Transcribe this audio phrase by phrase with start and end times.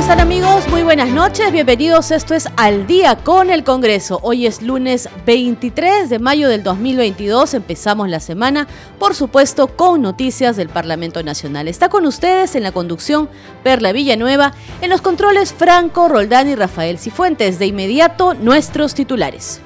[0.00, 0.66] Están amigos?
[0.70, 2.10] Muy buenas noches, bienvenidos.
[2.10, 4.18] Esto es Al día con el Congreso.
[4.22, 7.52] Hoy es lunes 23 de mayo del 2022.
[7.52, 8.66] Empezamos la semana,
[8.98, 11.68] por supuesto, con noticias del Parlamento Nacional.
[11.68, 13.28] Está con ustedes en la conducción
[13.62, 17.58] Perla Villanueva, en los controles Franco, Roldán y Rafael Cifuentes.
[17.58, 19.60] De inmediato, nuestros titulares.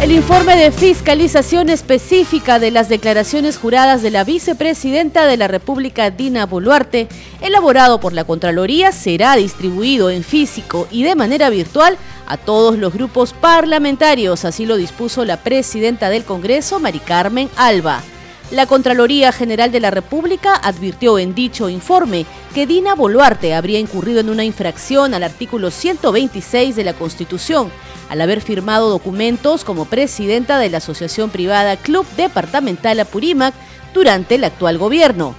[0.00, 6.10] El informe de fiscalización específica de las declaraciones juradas de la vicepresidenta de la República,
[6.10, 7.08] Dina Boluarte,
[7.40, 12.92] elaborado por la Contraloría, será distribuido en físico y de manera virtual a todos los
[12.92, 18.02] grupos parlamentarios, así lo dispuso la presidenta del Congreso, Mari Carmen Alba.
[18.52, 24.20] La Contraloría General de la República advirtió en dicho informe que Dina Boluarte habría incurrido
[24.20, 27.72] en una infracción al artículo 126 de la Constitución
[28.08, 33.52] al haber firmado documentos como presidenta de la Asociación Privada Club Departamental Apurímac
[33.92, 35.34] durante el actual gobierno.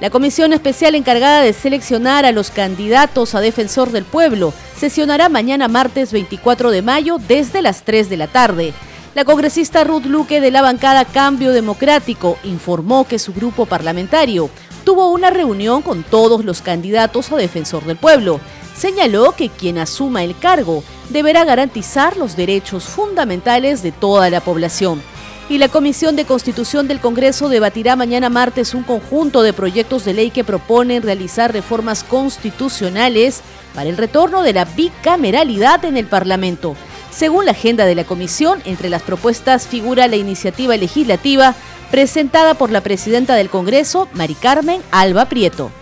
[0.00, 5.68] La comisión especial encargada de seleccionar a los candidatos a defensor del pueblo sesionará mañana
[5.68, 8.74] martes 24 de mayo desde las 3 de la tarde.
[9.18, 14.48] La congresista Ruth Luque de la bancada Cambio Democrático informó que su grupo parlamentario
[14.84, 18.38] tuvo una reunión con todos los candidatos a defensor del pueblo.
[18.76, 25.02] Señaló que quien asuma el cargo deberá garantizar los derechos fundamentales de toda la población.
[25.48, 30.14] Y la Comisión de Constitución del Congreso debatirá mañana martes un conjunto de proyectos de
[30.14, 33.40] ley que proponen realizar reformas constitucionales
[33.74, 36.76] para el retorno de la bicameralidad en el Parlamento.
[37.18, 41.56] Según la agenda de la comisión, entre las propuestas figura la iniciativa legislativa
[41.90, 45.72] presentada por la presidenta del Congreso, Mari Carmen Alba Prieto.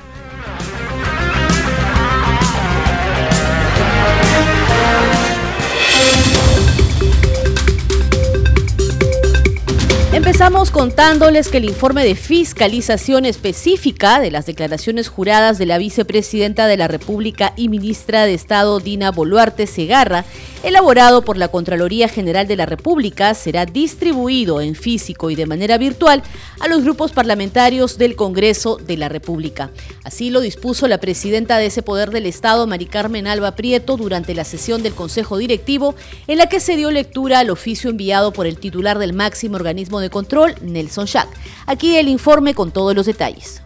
[10.16, 16.66] Empezamos contándoles que el informe de fiscalización específica de las declaraciones juradas de la vicepresidenta
[16.66, 20.24] de la República y ministra de Estado Dina Boluarte Segarra,
[20.62, 25.78] elaborado por la Contraloría General de la República, será distribuido en físico y de manera
[25.78, 26.22] virtual
[26.60, 29.70] a los grupos parlamentarios del Congreso de la República.
[30.04, 34.34] Así lo dispuso la presidenta de ese poder del Estado, Mari Carmen Alba Prieto, durante
[34.34, 35.94] la sesión del Consejo Directivo,
[36.26, 40.00] en la que se dio lectura al oficio enviado por el titular del máximo organismo
[40.00, 41.28] de control, Nelson Schack.
[41.66, 43.62] Aquí el informe con todos los detalles.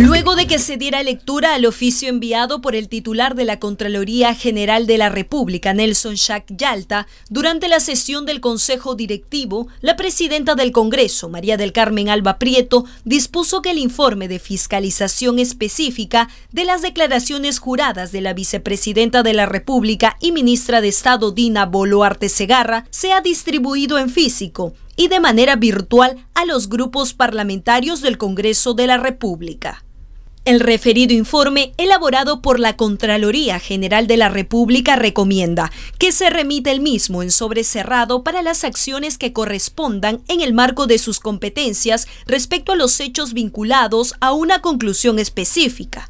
[0.00, 4.34] Luego de que se diera lectura al oficio enviado por el titular de la Contraloría
[4.34, 10.54] General de la República, Nelson Schack Yalta, durante la sesión del Consejo Directivo, la presidenta
[10.54, 16.64] del Congreso, María del Carmen Alba Prieto, dispuso que el informe de fiscalización específica de
[16.64, 22.30] las declaraciones juradas de la vicepresidenta de la República y ministra de Estado Dina Boluarte
[22.30, 28.74] Segarra sea distribuido en físico y de manera virtual a los grupos parlamentarios del Congreso
[28.74, 29.82] de la República.
[30.44, 36.70] El referido informe, elaborado por la Contraloría General de la República, recomienda que se remita
[36.70, 42.06] el mismo en sobrecerrado para las acciones que correspondan en el marco de sus competencias
[42.26, 46.09] respecto a los hechos vinculados a una conclusión específica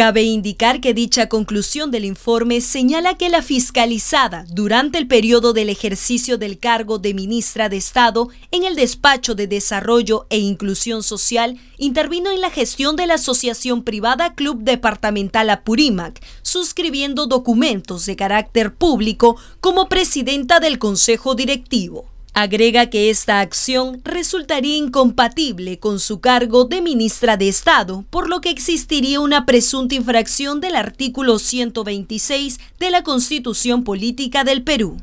[0.00, 5.68] Cabe indicar que dicha conclusión del informe señala que la fiscalizada durante el periodo del
[5.68, 11.58] ejercicio del cargo de ministra de Estado en el despacho de Desarrollo e Inclusión Social
[11.76, 18.72] intervino en la gestión de la Asociación Privada Club Departamental Apurímac, suscribiendo documentos de carácter
[18.72, 22.09] público como presidenta del Consejo Directivo.
[22.32, 28.40] Agrega que esta acción resultaría incompatible con su cargo de ministra de Estado, por lo
[28.40, 34.96] que existiría una presunta infracción del artículo 126 de la Constitución Política del Perú.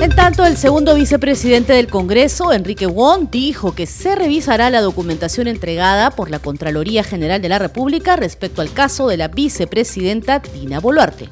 [0.00, 5.48] En tanto, el segundo vicepresidente del Congreso, Enrique Wong, dijo que se revisará la documentación
[5.48, 10.80] entregada por la Contraloría General de la República respecto al caso de la vicepresidenta Dina
[10.80, 11.30] Boluarte.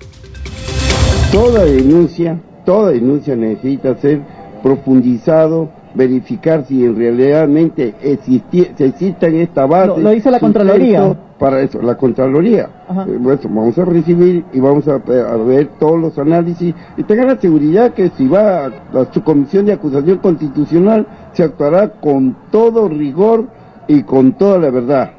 [1.35, 4.21] Toda denuncia, toda denuncia necesita ser
[4.63, 10.01] profundizado, verificar si en realmente existe, existe en esta base.
[10.01, 11.13] Lo, dice la Contraloría.
[11.37, 12.69] Para eso, la Contraloría.
[13.09, 17.95] Eh, vamos a recibir y vamos a, ver todos los análisis y tengan la seguridad
[17.95, 18.71] que si va a,
[19.13, 23.47] su comisión de acusación constitucional se actuará con todo rigor
[23.89, 25.11] y con toda la verdad.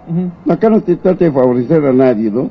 [0.47, 2.49] Acá no se trata de favorecer a nadie, ¿no?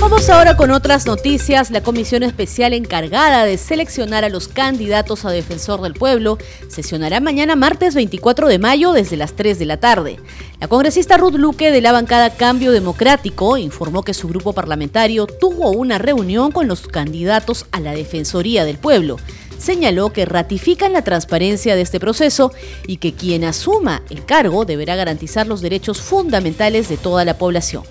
[0.00, 1.72] Vamos ahora con otras noticias.
[1.72, 7.56] La comisión especial encargada de seleccionar a los candidatos a defensor del pueblo sesionará mañana
[7.56, 10.20] martes 24 de mayo desde las 3 de la tarde.
[10.60, 15.70] La congresista Ruth Luque de la bancada Cambio Democrático informó que su grupo parlamentario tuvo
[15.72, 19.16] una reunión con los candidatos a la Defensoría del Pueblo.
[19.58, 22.52] Señaló que ratifican la transparencia de este proceso
[22.86, 27.82] y que quien asuma el cargo deberá garantizar los derechos fundamentales de toda la población.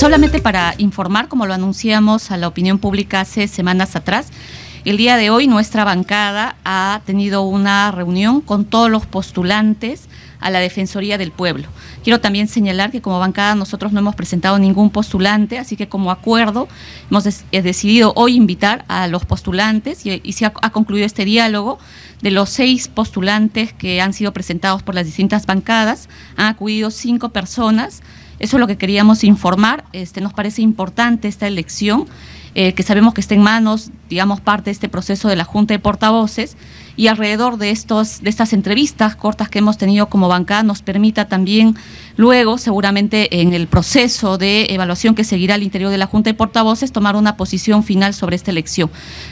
[0.00, 4.28] Solamente para informar, como lo anunciamos a la opinión pública hace semanas atrás,
[4.86, 10.08] el día de hoy nuestra bancada ha tenido una reunión con todos los postulantes
[10.40, 11.68] a la Defensoría del Pueblo.
[12.02, 16.10] Quiero también señalar que como bancada nosotros no hemos presentado ningún postulante, así que como
[16.10, 16.66] acuerdo
[17.10, 21.78] hemos decidido hoy invitar a los postulantes y, se ha, ha, concluido este diálogo.
[22.22, 27.28] De los seis postulantes que han sido presentados por las distintas bancadas, han acudido cinco
[27.30, 28.02] personas
[28.40, 29.84] eso es lo que queríamos informar.
[29.92, 32.06] Este, nos parece importante esta elección,
[32.54, 35.74] eh, que sabemos que está en manos, digamos, parte de este proceso de la Junta
[35.74, 36.56] de Portavoces
[36.96, 41.28] y alrededor de, estos, de estas entrevistas cortas que hemos tenido como bancada nos permita
[41.28, 41.76] también
[42.20, 46.34] luego, seguramente en el proceso de evaluación que seguirá al interior de la Junta de
[46.34, 48.90] Portavoces, tomar una posición final sobre esta elección.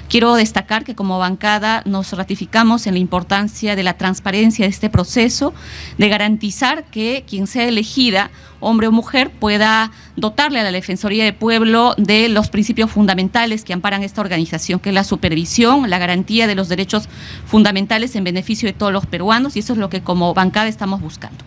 [0.08, 4.88] Quiero destacar que como bancada nos ratificamos en la importancia de la transparencia de este
[4.88, 5.52] proceso,
[5.98, 11.34] de garantizar que quien sea elegida hombre o mujer, pueda dotarle a la Defensoría de
[11.34, 16.46] Pueblo de los principios fundamentales que amparan esta organización, que es la supervisión, la garantía
[16.46, 17.10] de los derechos
[17.44, 21.02] fundamentales en beneficio de todos los peruanos, y eso es lo que como bancada estamos
[21.02, 21.44] buscando.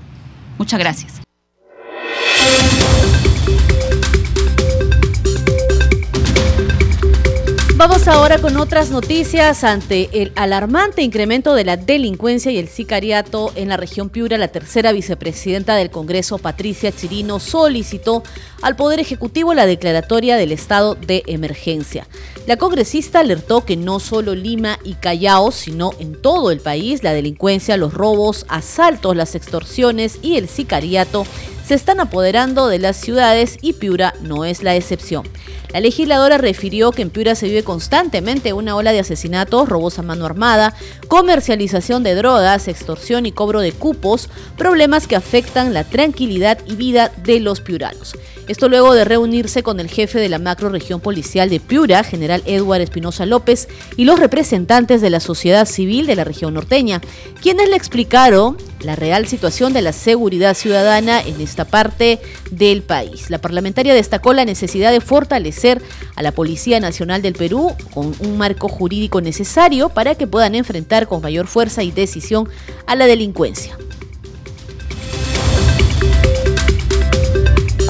[0.59, 1.20] Muchas gracias.
[7.81, 9.63] Vamos ahora con otras noticias.
[9.63, 14.49] Ante el alarmante incremento de la delincuencia y el sicariato en la región Piura, la
[14.49, 18.21] tercera vicepresidenta del Congreso, Patricia Chirino, solicitó
[18.61, 22.05] al Poder Ejecutivo la declaratoria del estado de emergencia.
[22.45, 27.13] La congresista alertó que no solo Lima y Callao, sino en todo el país, la
[27.13, 31.25] delincuencia, los robos, asaltos, las extorsiones y el sicariato
[31.71, 35.23] se están apoderando de las ciudades y Piura no es la excepción.
[35.71, 40.01] La legisladora refirió que en Piura se vive constantemente una ola de asesinatos, robos a
[40.01, 40.75] mano armada,
[41.07, 44.27] comercialización de drogas, extorsión y cobro de cupos,
[44.57, 48.17] problemas que afectan la tranquilidad y vida de los piuranos.
[48.49, 52.81] Esto luego de reunirse con el jefe de la macroregión policial de Piura, general Edward
[52.81, 56.99] Espinosa López, y los representantes de la sociedad civil de la región norteña,
[57.41, 62.19] quienes le explicaron la real situación de la seguridad ciudadana en esta parte
[62.51, 63.29] del país.
[63.29, 65.81] La parlamentaria destacó la necesidad de fortalecer
[66.15, 71.07] a la Policía Nacional del Perú con un marco jurídico necesario para que puedan enfrentar
[71.07, 72.49] con mayor fuerza y decisión
[72.87, 73.77] a la delincuencia.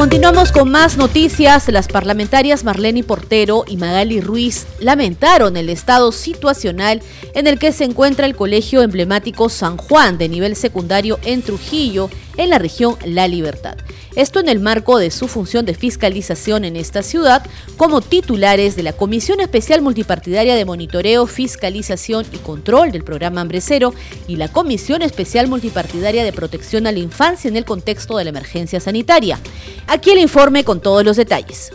[0.01, 1.67] Continuamos con más noticias.
[1.67, 7.03] Las parlamentarias Marlene Portero y Magali Ruiz lamentaron el estado situacional
[7.35, 12.09] en el que se encuentra el colegio emblemático San Juan de nivel secundario en Trujillo,
[12.37, 13.77] en la región La Libertad.
[14.15, 17.45] Esto en el marco de su función de fiscalización en esta ciudad
[17.77, 23.61] como titulares de la Comisión Especial Multipartidaria de Monitoreo, Fiscalización y Control del programa Hambre
[23.61, 23.93] Cero
[24.27, 28.31] y la Comisión Especial Multipartidaria de Protección a la Infancia en el contexto de la
[28.31, 29.39] emergencia sanitaria.
[29.87, 31.71] Aquí el informe con todos los detalles.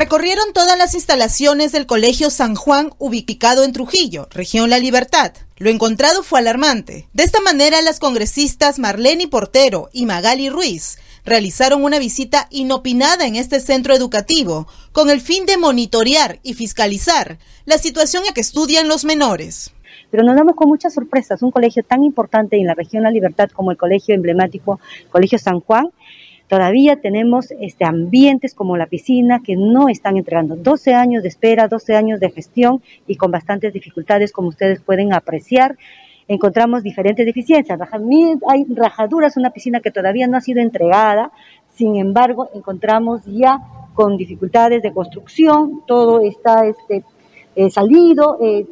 [0.00, 5.32] Recorrieron todas las instalaciones del Colegio San Juan ubicado en Trujillo, región La Libertad.
[5.58, 7.06] Lo encontrado fue alarmante.
[7.12, 13.36] De esta manera, las congresistas Marlene Portero y Magali Ruiz realizaron una visita inopinada en
[13.36, 18.88] este centro educativo con el fin de monitorear y fiscalizar la situación en que estudian
[18.88, 19.70] los menores.
[20.10, 21.42] Pero nos damos con muchas sorpresas.
[21.42, 24.80] Un colegio tan importante en la región La Libertad como el colegio emblemático,
[25.10, 25.90] Colegio San Juan,
[26.50, 30.56] todavía tenemos este, ambientes como la piscina que no están entregando.
[30.56, 35.14] 12 años de espera, 12 años de gestión y con bastantes dificultades, como ustedes pueden
[35.14, 35.78] apreciar.
[36.26, 37.78] Encontramos diferentes deficiencias.
[38.48, 41.30] Hay rajaduras, una piscina que todavía no ha sido entregada.
[41.72, 43.60] Sin embargo, encontramos ya
[43.94, 47.04] con dificultades de construcción, todo está este,
[47.54, 48.66] eh, salido, eh,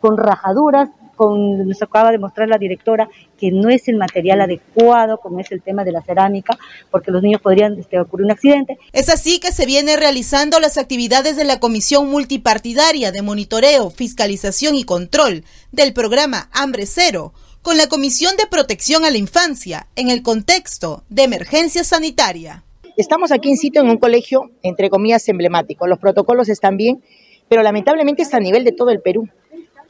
[0.00, 5.18] con rajaduras, con, nos acaba de mostrar la directora que no es el material adecuado,
[5.18, 6.56] como es el tema de la cerámica,
[6.90, 8.78] porque los niños podrían este, ocurrir un accidente.
[8.92, 14.76] Es así que se viene realizando las actividades de la Comisión Multipartidaria de Monitoreo, Fiscalización
[14.76, 20.08] y Control del programa Hambre Cero con la Comisión de Protección a la Infancia en
[20.08, 22.64] el contexto de emergencia sanitaria.
[22.96, 25.86] Estamos aquí en sitio en un colegio, entre comillas, emblemático.
[25.86, 27.02] Los protocolos están bien,
[27.48, 29.28] pero lamentablemente está a nivel de todo el Perú.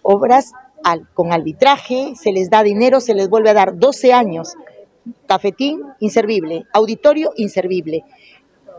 [0.02, 0.52] Obras
[1.14, 4.54] con arbitraje, se les da dinero, se les vuelve a dar 12 años.
[5.26, 6.64] Cafetín, inservible.
[6.72, 8.04] Auditorio, inservible.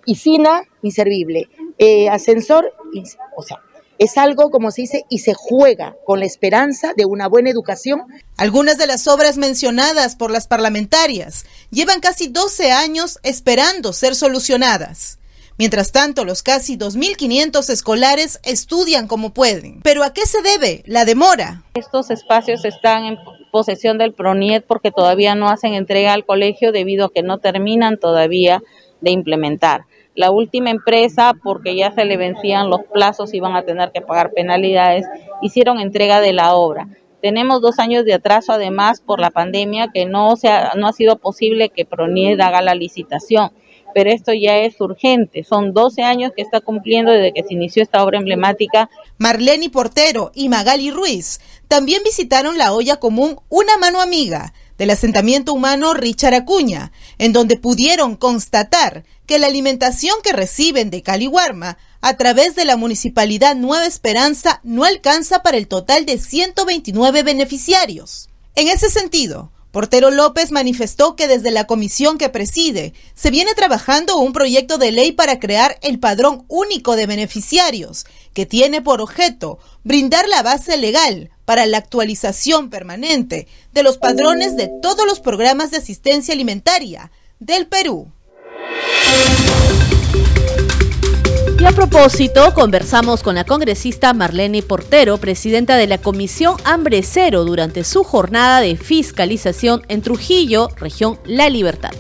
[0.05, 2.73] piscina inservible, eh, ascensor,
[3.35, 3.61] o sea,
[3.99, 8.05] es algo, como se dice, y se juega con la esperanza de una buena educación.
[8.37, 15.18] Algunas de las obras mencionadas por las parlamentarias llevan casi 12 años esperando ser solucionadas.
[15.59, 19.81] Mientras tanto, los casi 2.500 escolares estudian como pueden.
[19.81, 21.63] ¿Pero a qué se debe la demora?
[21.73, 23.17] Estos espacios están en
[23.51, 27.97] posesión del PRONIET porque todavía no hacen entrega al colegio debido a que no terminan
[27.97, 28.63] todavía
[29.01, 29.81] de implementar.
[30.15, 33.99] La última empresa, porque ya se le vencían los plazos y van a tener que
[33.99, 35.05] pagar penalidades,
[35.41, 36.87] hicieron entrega de la obra.
[37.21, 40.93] Tenemos dos años de atraso además por la pandemia que no, se ha, no ha
[40.93, 43.51] sido posible que PRONIET haga la licitación
[43.93, 45.43] pero esto ya es urgente.
[45.43, 48.89] Son 12 años que está cumpliendo desde que se inició esta obra emblemática.
[49.17, 55.53] Marlene Portero y Magali Ruiz también visitaron la olla común Una Mano Amiga del asentamiento
[55.53, 62.15] humano Richard Acuña, en donde pudieron constatar que la alimentación que reciben de Caliwarma a
[62.15, 68.29] través de la Municipalidad Nueva Esperanza no alcanza para el total de 129 beneficiarios.
[68.55, 74.17] En ese sentido, Portero López manifestó que desde la comisión que preside se viene trabajando
[74.17, 79.59] un proyecto de ley para crear el padrón único de beneficiarios, que tiene por objeto
[79.83, 85.69] brindar la base legal para la actualización permanente de los padrones de todos los programas
[85.71, 88.11] de asistencia alimentaria del Perú.
[91.59, 97.43] Y a propósito, conversamos con la congresista Marlene Portero, presidenta de la Comisión Hambre Cero,
[97.43, 101.91] durante su jornada de fiscalización en Trujillo, región La Libertad.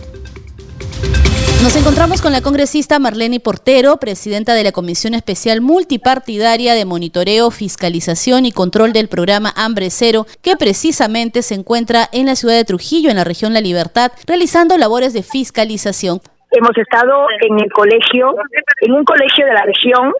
[1.61, 7.51] Nos encontramos con la congresista Marlene Portero, presidenta de la Comisión Especial Multipartidaria de Monitoreo,
[7.51, 12.63] Fiscalización y Control del programa Hambre Cero, que precisamente se encuentra en la ciudad de
[12.63, 16.21] Trujillo, en la región La Libertad, realizando labores de fiscalización.
[16.51, 18.35] Hemos estado en el colegio,
[18.81, 20.11] en un colegio de la región,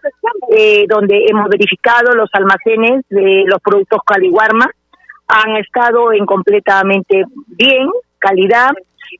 [0.56, 4.70] eh, donde hemos verificado los almacenes de los productos Caliwarma.
[5.28, 8.70] Han estado en completamente bien, calidad.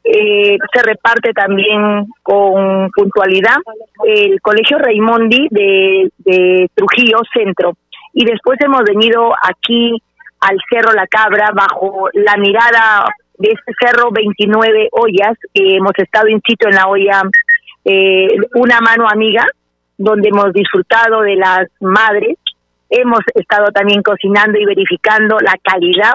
[0.05, 3.57] Eh, se reparte también con puntualidad
[4.05, 7.73] el colegio Raimondi de, de Trujillo Centro.
[8.13, 10.01] Y después hemos venido aquí
[10.41, 13.05] al Cerro La Cabra bajo la mirada
[13.41, 15.37] de este cerro 29 ollas.
[15.55, 17.23] hemos estado in situ en la olla
[17.85, 19.47] eh, Una Mano Amiga,
[19.97, 22.37] donde hemos disfrutado de las madres.
[22.91, 26.15] Hemos estado también cocinando y verificando la calidad,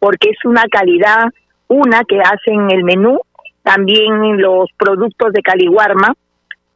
[0.00, 1.26] porque es una calidad,
[1.68, 3.20] una que hacen el menú,
[3.62, 6.14] también los productos de Caliwarma,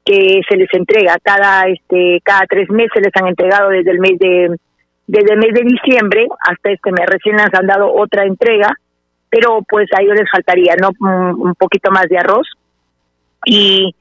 [0.04, 4.18] que se les entrega cada este cada tres meses les han entregado desde el mes
[4.18, 4.56] de
[5.06, 8.74] desde el mes de diciembre hasta este mes recién les han dado otra entrega
[9.30, 12.46] pero pues a ellos les faltaría no un poquito más de arroz.
[13.46, 13.94] Y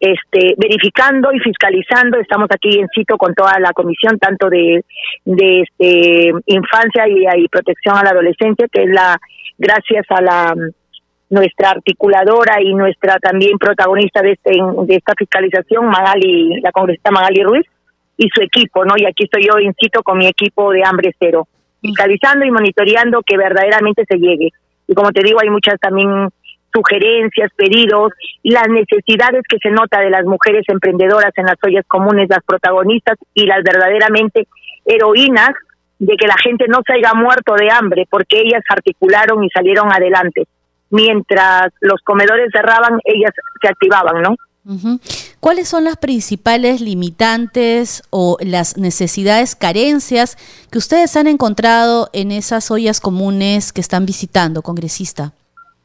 [0.00, 4.84] este verificando y fiscalizando estamos aquí en sitio con toda la comisión tanto de
[5.24, 9.18] de este infancia y, protección a la adolescencia que es la
[9.58, 10.54] gracias a la
[11.30, 17.42] nuestra articuladora y nuestra también protagonista de este de esta fiscalización Magali la congresista Magali
[17.42, 17.66] Ruiz
[18.16, 21.48] y su equipo no y aquí estoy yo in con mi equipo de hambre cero
[21.80, 24.52] fiscalizando y monitoreando que verdaderamente se llegue
[24.88, 26.28] y como te digo, hay muchas también
[26.72, 32.28] sugerencias, pedidos las necesidades que se nota de las mujeres emprendedoras en las ollas comunes,
[32.28, 34.48] las protagonistas y las verdaderamente
[34.84, 35.50] heroínas
[35.98, 39.92] de que la gente no se haya muerto de hambre porque ellas articularon y salieron
[39.92, 40.46] adelante.
[40.90, 44.36] Mientras los comedores cerraban, ellas se activaban, ¿no?
[45.40, 50.36] ¿Cuáles son las principales limitantes o las necesidades, carencias
[50.72, 55.32] que ustedes han encontrado en esas ollas comunes que están visitando, congresista?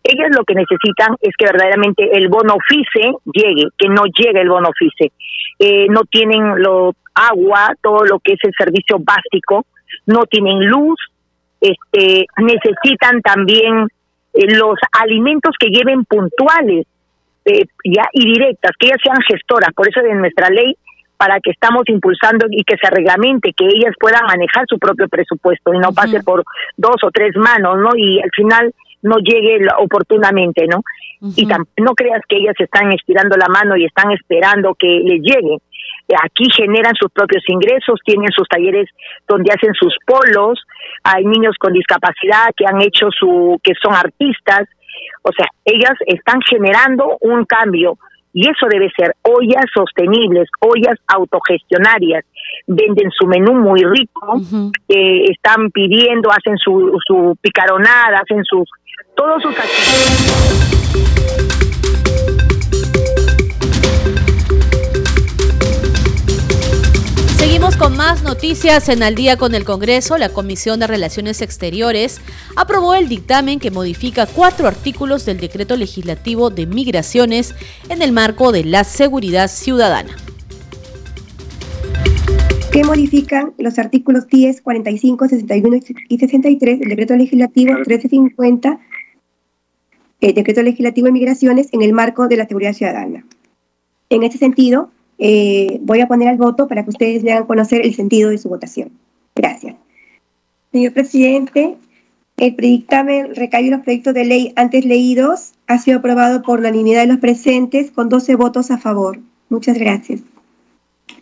[0.03, 4.49] Ellas lo que necesitan es que verdaderamente el bono FICE llegue, que no llegue el
[4.49, 5.13] bono FICE.
[5.59, 9.65] Eh, no tienen lo, agua, todo lo que es el servicio básico,
[10.07, 10.99] no tienen luz,
[11.61, 13.87] este, necesitan también
[14.33, 16.85] eh, los alimentos que lleven puntuales
[17.45, 20.75] eh, ya y directas, que ellas sean gestoras, por eso de nuestra ley
[21.17, 25.73] para que estamos impulsando y que se reglamente, que ellas puedan manejar su propio presupuesto
[25.73, 26.43] y no pase por
[26.75, 27.91] dos o tres manos, ¿no?
[27.95, 28.73] Y al final
[29.03, 30.81] no llegue oportunamente, ¿no?
[31.37, 35.57] Y no creas que ellas están estirando la mano y están esperando que les llegue.
[36.21, 38.89] Aquí generan sus propios ingresos, tienen sus talleres
[39.27, 40.59] donde hacen sus polos,
[41.03, 44.67] hay niños con discapacidad que han hecho su, que son artistas,
[45.23, 47.97] o sea, ellas están generando un cambio
[48.33, 52.25] y eso debe ser ollas sostenibles, ollas autogestionarias.
[52.67, 54.41] Venden su menú muy rico,
[54.89, 58.67] eh, están pidiendo, hacen su, su picaronada, hacen sus
[59.15, 61.22] todos sus actividades.
[67.43, 70.17] Seguimos con más noticias en Al día con el Congreso.
[70.17, 72.21] La Comisión de Relaciones Exteriores
[72.55, 77.53] aprobó el dictamen que modifica cuatro artículos del decreto legislativo de migraciones
[77.89, 80.15] en el marco de la seguridad ciudadana.
[82.71, 88.79] Que modifican los artículos 10, 45, 61 y 63 del decreto legislativo 1350,
[90.21, 93.25] el decreto legislativo de migraciones en el marco de la seguridad ciudadana.
[94.09, 97.85] En este sentido, eh, voy a poner al voto para que ustedes le hagan conocer
[97.85, 98.91] el sentido de su votación.
[99.35, 99.75] Gracias.
[100.71, 101.75] Señor presidente,
[102.37, 107.07] el predictamen recae los proyectos de ley antes leídos ha sido aprobado por unanimidad de
[107.07, 109.19] los presentes con 12 votos a favor.
[109.49, 110.21] Muchas gracias.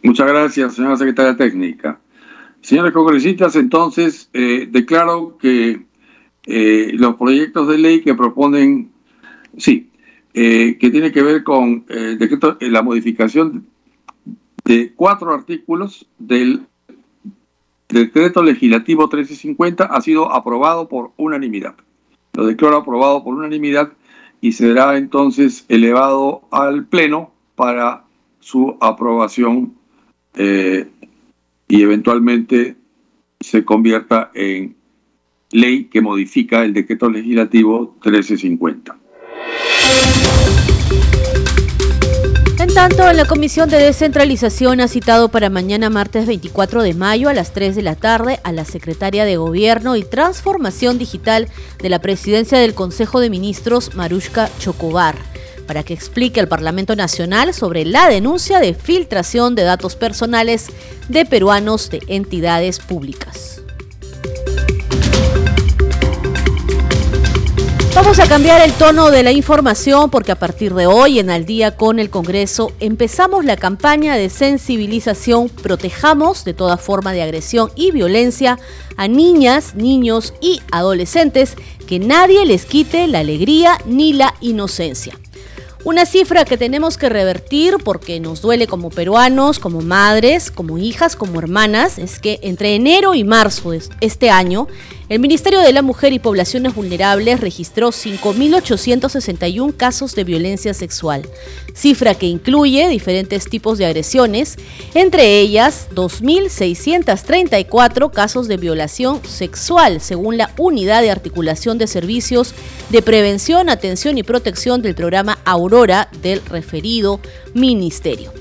[0.03, 1.99] Muchas gracias, señora secretaria técnica.
[2.61, 5.81] Señores congresistas, entonces eh, declaro que
[6.45, 8.91] eh, los proyectos de ley que proponen,
[9.57, 9.89] sí,
[10.33, 13.65] que tiene que ver con el decreto, la modificación
[14.65, 16.65] de cuatro artículos del
[17.89, 21.75] decreto legislativo 1350 ha sido aprobado por unanimidad.
[22.33, 23.91] Lo declaro aprobado por unanimidad
[24.39, 28.03] y será entonces elevado al Pleno para
[28.39, 29.73] su aprobación
[30.35, 30.87] eh,
[31.67, 32.75] y eventualmente
[33.39, 34.75] se convierta en
[35.51, 38.97] ley que modifica el decreto legislativo 1350.
[42.73, 47.51] Tanto, la Comisión de Descentralización ha citado para mañana martes 24 de mayo a las
[47.51, 51.49] 3 de la tarde a la Secretaria de Gobierno y Transformación Digital
[51.79, 55.15] de la Presidencia del Consejo de Ministros, Marushka Chocobar,
[55.67, 60.67] para que explique al Parlamento Nacional sobre la denuncia de filtración de datos personales
[61.09, 63.60] de peruanos de entidades públicas.
[67.93, 71.45] Vamos a cambiar el tono de la información porque a partir de hoy en Al
[71.45, 77.69] día con el Congreso empezamos la campaña de sensibilización Protejamos de toda forma de agresión
[77.75, 78.57] y violencia
[78.95, 85.19] a niñas, niños y adolescentes que nadie les quite la alegría ni la inocencia.
[85.83, 91.15] Una cifra que tenemos que revertir porque nos duele como peruanos, como madres, como hijas,
[91.15, 94.67] como hermanas, es que entre enero y marzo de este año,
[95.11, 101.27] el Ministerio de la Mujer y Poblaciones Vulnerables registró 5.861 casos de violencia sexual,
[101.73, 104.55] cifra que incluye diferentes tipos de agresiones,
[104.93, 112.53] entre ellas 2.634 casos de violación sexual, según la Unidad de Articulación de Servicios
[112.89, 117.19] de Prevención, Atención y Protección del programa Aurora del referido
[117.53, 118.31] ministerio.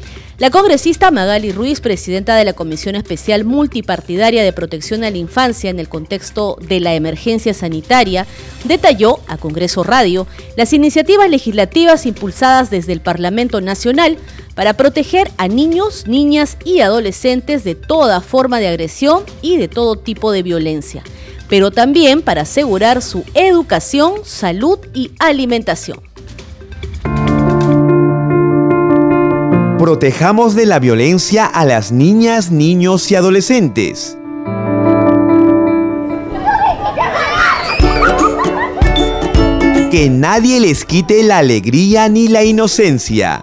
[0.40, 5.68] La congresista Magali Ruiz, presidenta de la Comisión Especial Multipartidaria de Protección a la Infancia
[5.68, 8.26] en el contexto de la emergencia sanitaria,
[8.64, 10.26] detalló a Congreso Radio
[10.57, 14.16] las iniciativas legislativas impulsadas desde el Parlamento Nacional
[14.55, 19.96] para proteger a niños, niñas y adolescentes de toda forma de agresión y de todo
[19.96, 21.03] tipo de violencia,
[21.50, 26.09] pero también para asegurar su educación, salud y alimentación.
[29.80, 34.18] Protejamos de la violencia a las niñas, niños y adolescentes.
[39.90, 43.42] Que nadie les quite la alegría ni la inocencia.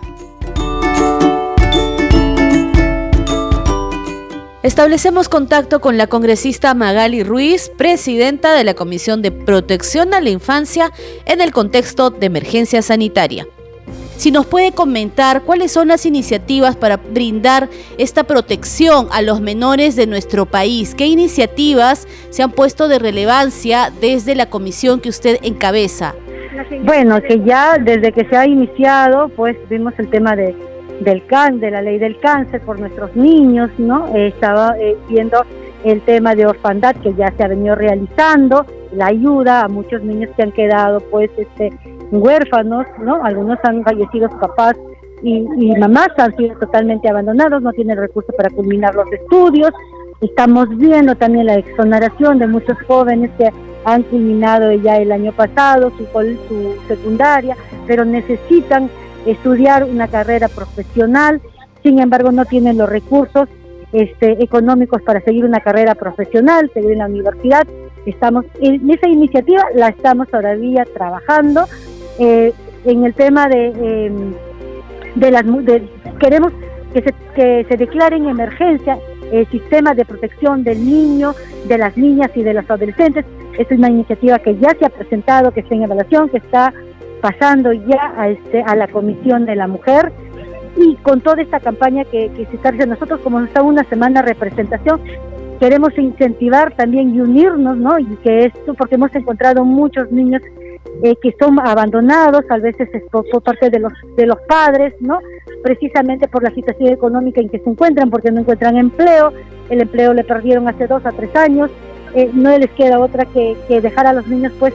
[4.62, 10.30] Establecemos contacto con la congresista Magali Ruiz, presidenta de la Comisión de Protección a la
[10.30, 10.92] Infancia
[11.26, 13.48] en el contexto de emergencia sanitaria
[14.18, 19.96] si nos puede comentar cuáles son las iniciativas para brindar esta protección a los menores
[19.96, 20.96] de nuestro país.
[20.96, 26.16] ¿Qué iniciativas se han puesto de relevancia desde la comisión que usted encabeza?
[26.84, 30.56] Bueno, que ya desde que se ha iniciado, pues vimos el tema de,
[31.02, 34.08] del cáncer, de la ley del cáncer por nuestros niños, ¿no?
[34.16, 35.46] estaba eh, viendo
[35.84, 40.30] el tema de orfandad que ya se ha venido realizando, la ayuda a muchos niños
[40.36, 41.72] que han quedado pues este
[42.12, 43.24] huérfanos, ¿no?
[43.24, 44.76] Algunos han fallecido sus papás
[45.24, 49.72] y, mamás han sido totalmente abandonados, no tienen recursos para culminar los estudios.
[50.22, 53.50] Estamos viendo también la exoneración de muchos jóvenes que
[53.86, 56.06] han culminado ya el año pasado su,
[56.48, 58.90] su secundaria, pero necesitan
[59.26, 61.42] estudiar una carrera profesional,
[61.84, 63.48] sin embargo no tienen los recursos
[63.94, 67.66] este, económicos para seguir una carrera profesional, seguir en la universidad.
[68.06, 71.66] Estamos en esa iniciativa la estamos todavía trabajando.
[72.20, 72.54] Eh,
[72.86, 74.34] en el tema de, em,
[75.16, 75.44] de las
[76.20, 76.54] queremos
[76.94, 78.98] que se, que se declare en emergencia
[79.32, 81.34] el sistema de protección del niño,
[81.68, 83.26] de las niñas y de los adolescentes.
[83.58, 86.74] Es una iniciativa que ya se ha presentado, que está en evaluación, que está
[87.22, 90.12] pasando ya a, este, a la Comisión de la Mujer
[90.78, 95.02] y con toda esta campaña que, se está haciendo nosotros, como está una semana representación,
[95.60, 97.98] queremos incentivar también y unirnos, ¿no?
[97.98, 100.42] Y que esto, porque hemos encontrado muchos niños
[101.04, 105.20] eh, que son abandonados, a veces es por, parte de los, de los padres, ¿no?
[105.64, 109.34] Precisamente por la situación económica en que se encuentran, porque no encuentran empleo,
[109.70, 111.72] el empleo le perdieron hace dos a tres años,
[112.14, 114.74] eh, no les queda otra que, que dejar a los niños pues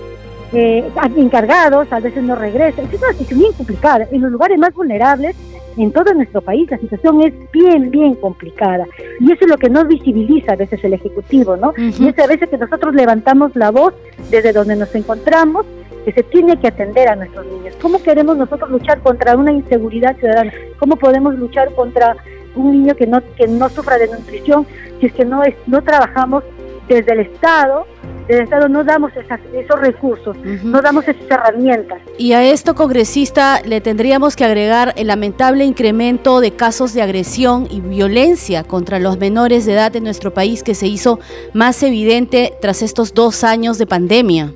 [0.53, 2.87] eh, encargados, a veces no regresan.
[2.93, 4.07] Es una situación bien complicada.
[4.11, 5.37] En los lugares más vulnerables,
[5.77, 8.87] en todo nuestro país, la situación es bien, bien complicada.
[9.21, 11.73] Y eso es lo que no visibiliza a veces el Ejecutivo, ¿no?
[11.77, 13.95] Y es a veces que nosotros levantamos la voz
[14.31, 15.65] desde donde nos encontramos,
[16.05, 17.75] que se tiene que atender a nuestros niños.
[17.81, 20.53] ¿Cómo queremos nosotros luchar contra una inseguridad ciudadana?
[20.79, 22.17] ¿Cómo podemos luchar contra
[22.55, 24.67] un niño que no, que no sufra de nutrición
[25.01, 26.45] si es que no, es, no trabajamos
[26.89, 27.87] desde el Estado
[28.29, 32.01] desde Estado no damos esos recursos, no damos esas herramientas.
[32.19, 37.67] Y a esto, congresista, le tendríamos que agregar el lamentable incremento de casos de agresión
[37.69, 41.19] y violencia contra los menores de edad en nuestro país que se hizo
[41.53, 44.53] más evidente tras estos dos años de pandemia.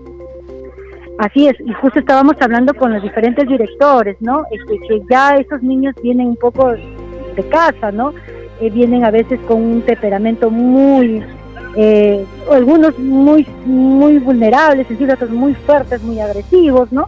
[1.18, 4.44] Así es, y justo estábamos hablando con los diferentes directores, ¿no?
[4.50, 8.12] Que, que ya esos niños vienen un poco de casa, ¿no?
[8.60, 11.22] Eh, vienen a veces con un temperamento muy
[11.78, 17.06] eh, algunos muy, muy vulnerables, es decir, otros muy fuertes, muy agresivos, ¿no?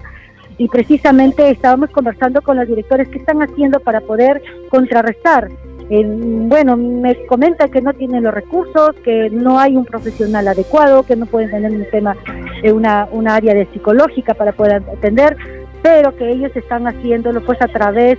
[0.58, 5.48] Y precisamente estábamos conversando con los directores qué están haciendo para poder contrarrestar.
[5.88, 11.16] bueno, me comenta que no tienen los recursos, que no hay un profesional adecuado, que
[11.16, 12.14] no pueden tener un tema,
[12.62, 15.38] de una, una área de psicológica para poder atender,
[15.82, 18.18] pero que ellos están haciéndolo pues a través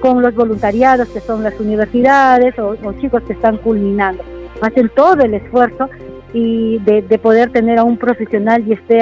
[0.00, 4.22] con los voluntariados que son las universidades o chicos que están culminando
[4.60, 5.88] hacen todo el esfuerzo
[6.32, 9.00] y de, poder tener a un profesional y esté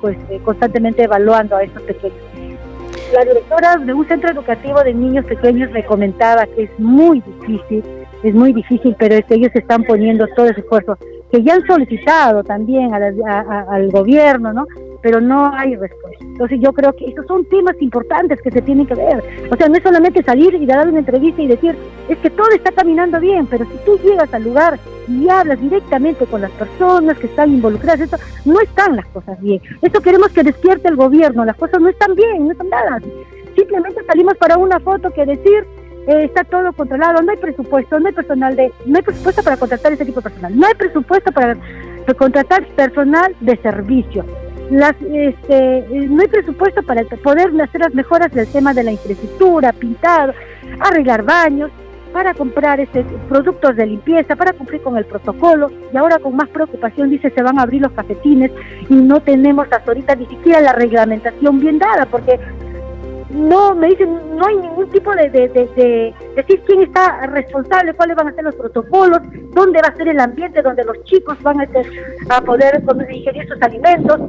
[0.00, 2.16] pues, eh, constantemente evaluando a estos pequeños.
[3.14, 7.82] La directora de un centro educativo de niños pequeños me comentaba que es muy difícil,
[8.22, 10.96] es muy difícil, pero es que ellos están poniendo todo ese esfuerzo,
[11.32, 14.66] que ya han solicitado también al gobierno, ¿no?
[15.02, 16.24] Pero no hay respuesta.
[16.24, 19.22] Entonces yo creo que estos son temas importantes que se tienen que ver.
[19.50, 21.76] O sea, no es solamente salir y dar una entrevista y decir,
[22.08, 26.26] es que todo está caminando bien, pero si tú llegas al lugar y hablas directamente
[26.26, 29.60] con las personas que están involucradas, esto, no están las cosas bien.
[29.82, 33.00] Esto queremos que despierte el gobierno, las cosas no están bien, no están nada.
[33.56, 35.66] Simplemente salimos para una foto que decir,
[36.06, 39.56] eh, está todo controlado, no hay presupuesto, no hay personal de, no hay presupuesto para
[39.56, 41.56] contratar ese tipo de personal, no hay presupuesto para
[42.16, 44.24] contratar personal de servicio
[44.70, 49.72] las, este, no hay presupuesto para poder hacer las mejoras del tema de la infraestructura,
[49.72, 50.32] pintado,
[50.80, 51.70] arreglar baños,
[52.12, 55.70] para comprar este, productos de limpieza, para cumplir con el protocolo.
[55.92, 58.50] Y ahora con más preocupación dice se van a abrir los cafetines
[58.88, 62.38] y no tenemos hasta ahorita ni siquiera la reglamentación bien dada, porque
[63.30, 68.28] no me dicen no hay ningún tipo de, de, decir quién está responsable, cuáles van
[68.28, 69.20] a ser los protocolos,
[69.52, 71.68] dónde va a ser el ambiente donde los chicos van a,
[72.30, 74.20] a poder ingerir sus alimentos.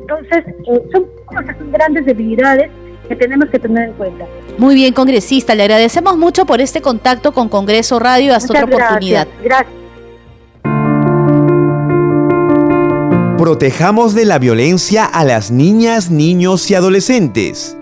[0.00, 2.70] Entonces, eh, son cosas, son grandes debilidades
[3.08, 4.24] que tenemos que tener en cuenta.
[4.58, 8.34] Muy bien, congresista, le agradecemos mucho por este contacto con Congreso Radio.
[8.34, 9.28] Hasta otra oportunidad.
[9.42, 9.80] Gracias.
[13.38, 17.76] Protejamos de la violencia a las niñas, niños y adolescentes.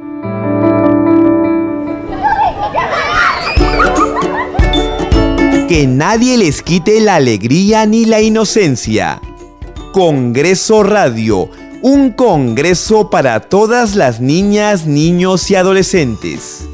[5.69, 9.21] Que nadie les quite la alegría ni la inocencia.
[9.93, 11.51] Congreso Radio
[11.83, 16.67] un congreso para todas las niñas, niños y adolescentes.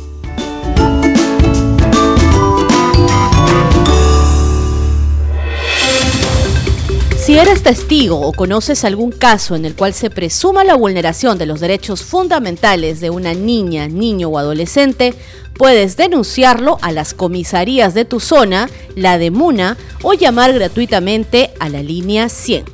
[7.24, 11.46] Si eres testigo o conoces algún caso en el cual se presuma la vulneración de
[11.46, 15.14] los derechos fundamentales de una niña, niño o adolescente,
[15.54, 21.70] puedes denunciarlo a las comisarías de tu zona, la de Muna, o llamar gratuitamente a
[21.70, 22.66] la línea 100.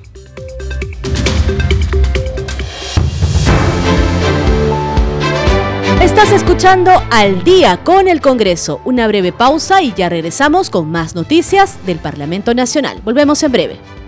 [6.03, 8.81] Estás escuchando Al día con el Congreso.
[8.85, 13.01] Una breve pausa y ya regresamos con más noticias del Parlamento Nacional.
[13.05, 14.00] Volvemos en breve.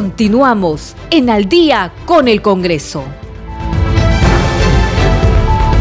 [0.00, 3.04] Continuamos en Al día con el Congreso.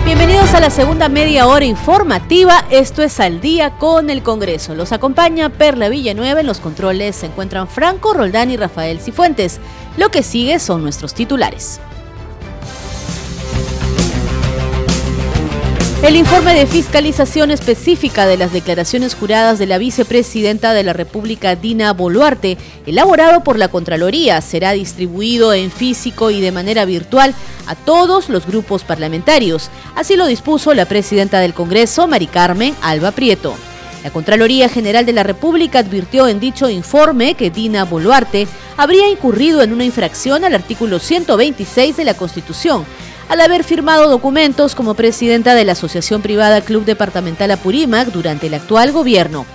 [0.03, 2.65] Bienvenidos a la segunda media hora informativa.
[2.69, 4.75] Esto es Al día con el Congreso.
[4.75, 6.41] Los acompaña Perla Villanueva.
[6.41, 9.61] En los controles se encuentran Franco Roldán y Rafael Cifuentes.
[9.95, 11.79] Lo que sigue son nuestros titulares.
[16.01, 21.57] El informe de fiscalización específica de las declaraciones juradas de la vicepresidenta de la República,
[21.57, 27.35] Dina Boluarte, elaborado por la Contraloría, será distribuido en físico y de manera virtual
[27.67, 29.69] a todos los grupos parlamentarios.
[29.93, 33.53] Así lo dispuso la presidenta del Congreso, Mari Carmen Alba Prieto.
[34.01, 39.61] La Contraloría General de la República advirtió en dicho informe que Dina Boluarte habría incurrido
[39.61, 42.85] en una infracción al artículo 126 de la Constitución
[43.29, 48.55] al haber firmado documentos como presidenta de la Asociación Privada Club Departamental Apurímac durante el
[48.55, 49.45] actual gobierno.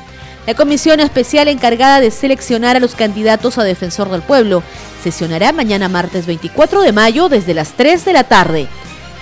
[0.46, 4.62] La comisión especial encargada de seleccionar a los candidatos a defensor del pueblo
[5.02, 8.68] sesionará mañana martes 24 de mayo desde las 3 de la tarde.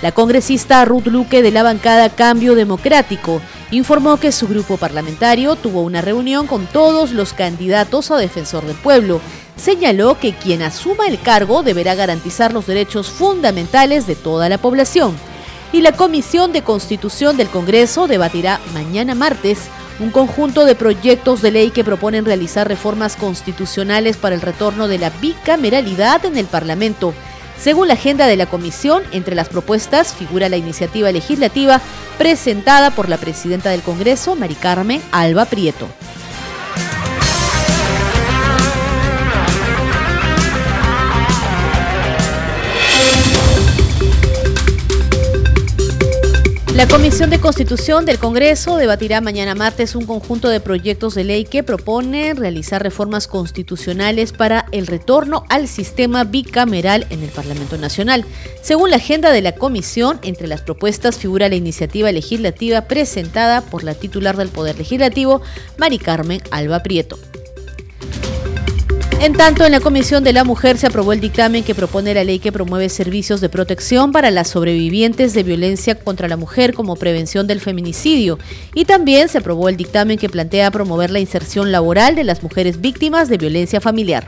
[0.03, 5.81] La congresista Ruth Luque de la bancada Cambio Democrático informó que su grupo parlamentario tuvo
[5.81, 9.21] una reunión con todos los candidatos a defensor del pueblo
[9.55, 15.15] señaló que quien asuma el cargo deberá garantizar los derechos fundamentales de toda la población.
[15.71, 19.59] Y la Comisión de Constitución del Congreso debatirá mañana martes
[19.99, 24.99] un conjunto de proyectos de ley que proponen realizar reformas constitucionales para el retorno de
[24.99, 27.13] la bicameralidad en el Parlamento.
[27.59, 31.79] Según la agenda de la comisión, entre las propuestas figura la iniciativa legislativa
[32.17, 35.87] presentada por la presidenta del Congreso, Mari Carmen Alba Prieto.
[46.75, 51.45] La Comisión de Constitución del Congreso debatirá mañana martes un conjunto de proyectos de ley
[51.45, 58.25] que proponen realizar reformas constitucionales para el retorno al sistema bicameral en el Parlamento Nacional.
[58.63, 63.83] Según la agenda de la comisión, entre las propuestas figura la iniciativa legislativa presentada por
[63.83, 65.43] la titular del Poder Legislativo,
[65.77, 67.19] Mari Carmen Alba Prieto.
[69.23, 72.25] En tanto, en la Comisión de la Mujer se aprobó el dictamen que propone la
[72.25, 76.97] ley que promueve servicios de protección para las sobrevivientes de violencia contra la mujer como
[76.97, 78.37] prevención del feminicidio.
[78.75, 82.81] Y también se aprobó el dictamen que plantea promover la inserción laboral de las mujeres
[82.81, 84.27] víctimas de violencia familiar.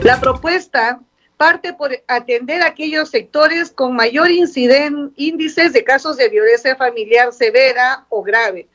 [0.00, 0.98] La propuesta
[1.36, 8.22] parte por atender aquellos sectores con mayor índices de casos de violencia familiar severa o
[8.22, 8.66] grave.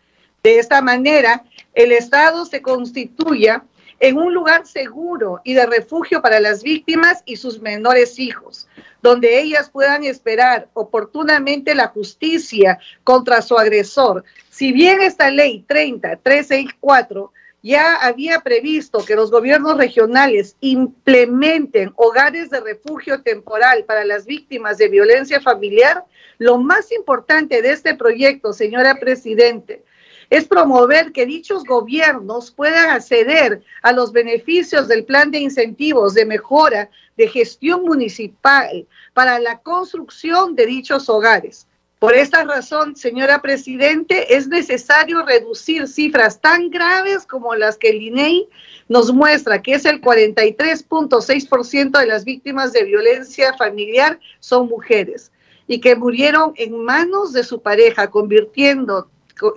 [0.43, 3.63] De esta manera, el Estado se constituya
[4.01, 8.67] en un lugar seguro y de refugio para las víctimas y sus menores hijos,
[9.01, 14.23] donde ellas puedan esperar oportunamente la justicia contra su agresor.
[14.49, 22.59] Si bien esta ley 30364 ya había previsto que los gobiernos regionales implementen hogares de
[22.59, 26.05] refugio temporal para las víctimas de violencia familiar,
[26.39, 29.83] lo más importante de este proyecto, señora Presidente,
[30.31, 36.25] es promover que dichos gobiernos puedan acceder a los beneficios del plan de incentivos de
[36.25, 41.67] mejora de gestión municipal para la construcción de dichos hogares.
[41.99, 48.01] Por esta razón, señora Presidente, es necesario reducir cifras tan graves como las que el
[48.01, 48.47] INEI
[48.87, 55.31] nos muestra, que es el 43.6% de las víctimas de violencia familiar son mujeres
[55.67, 59.10] y que murieron en manos de su pareja, convirtiendo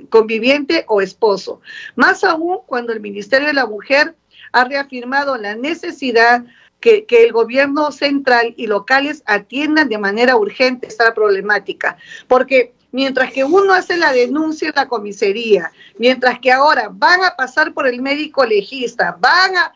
[0.08, 1.60] conviviente o esposo.
[1.96, 4.14] Más aún cuando el Ministerio de la Mujer
[4.52, 6.44] ha reafirmado la necesidad
[6.80, 11.96] que, el gobierno central y locales atiendan de manera urgente esta problemática.
[12.28, 17.36] Porque mientras que uno hace la denuncia en la comisaría, mientras que ahora van a
[17.36, 19.72] pasar por el médico legista, van a,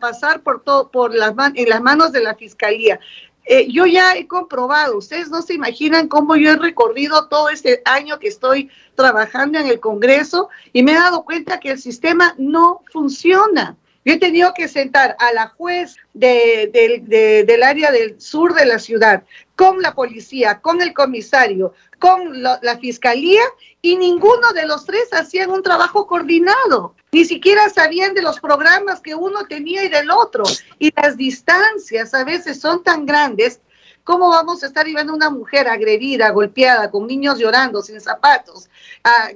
[0.00, 2.98] pasar por todo, por las en las manos de la fiscalía,
[3.44, 7.82] eh, yo ya he comprobado, ustedes no se imaginan cómo yo he recorrido todo este
[7.84, 12.34] año que estoy trabajando en el Congreso y me he dado cuenta que el sistema
[12.38, 13.76] no funciona.
[14.04, 19.24] Yo he tenido que sentar a la juez del área del sur de la ciudad,
[19.56, 23.42] con la policía, con el comisario, con la fiscalía,
[23.82, 26.94] y ninguno de los tres hacían un trabajo coordinado.
[27.12, 30.44] Ni siquiera sabían de los programas que uno tenía y del otro.
[30.78, 33.60] Y las distancias a veces son tan grandes
[34.04, 38.68] ¿Cómo vamos a estar viendo una mujer agredida, golpeada, con niños llorando, sin zapatos,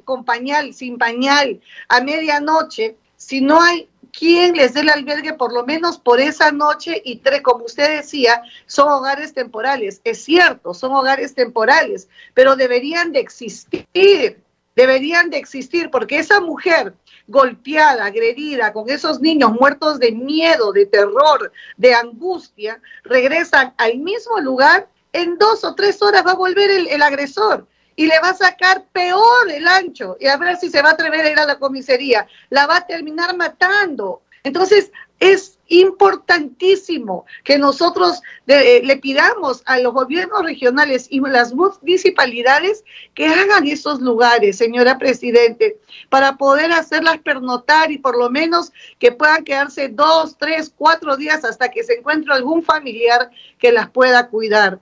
[0.05, 5.53] con pañal, sin pañal, a medianoche, si no hay quien les dé el albergue por
[5.53, 10.01] lo menos por esa noche y tres, como usted decía, son hogares temporales.
[10.05, 14.43] Es cierto, son hogares temporales, pero deberían de existir,
[14.75, 16.95] deberían de existir, porque esa mujer
[17.27, 24.39] golpeada, agredida, con esos niños muertos de miedo, de terror, de angustia, regresan al mismo
[24.41, 28.35] lugar en dos o tres horas va a volver el, agresor y le va a
[28.35, 31.47] sacar peor el ancho y a ver si se va a atrever a ir a
[31.47, 32.27] la comisaría.
[32.51, 34.23] La va a terminar matando.
[34.43, 42.85] Entonces, es importantísimo que nosotros eh, le pidamos a los gobiernos regionales y las municipalidades
[43.15, 45.79] que hagan esos lugares, señora Presidente,
[46.11, 51.45] para poder hacerlas pernotar y por lo menos que puedan quedarse dos, tres, cuatro días
[51.45, 54.81] hasta que se encuentre algún familiar que las pueda cuidar.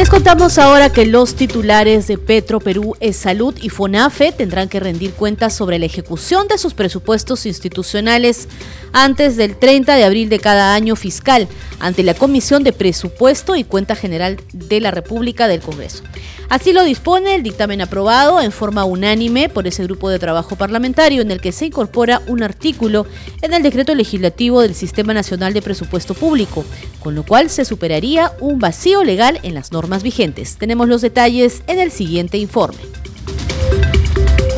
[0.00, 4.80] Les contamos ahora que los titulares de Petro Perú es Salud y FONAFE tendrán que
[4.80, 8.48] rendir cuentas sobre la ejecución de sus presupuestos institucionales
[8.94, 11.48] antes del 30 de abril de cada año fiscal
[11.80, 16.02] ante la Comisión de Presupuesto y Cuenta General de la República del Congreso.
[16.48, 21.22] Así lo dispone el dictamen aprobado en forma unánime por ese grupo de trabajo parlamentario
[21.22, 23.06] en el que se incorpora un artículo
[23.40, 26.64] en el decreto legislativo del Sistema Nacional de Presupuesto Público,
[26.98, 29.70] con lo cual se superaría un vacío legal en las
[30.02, 30.56] vigentes.
[30.56, 32.78] Tenemos los detalles en el siguiente informe.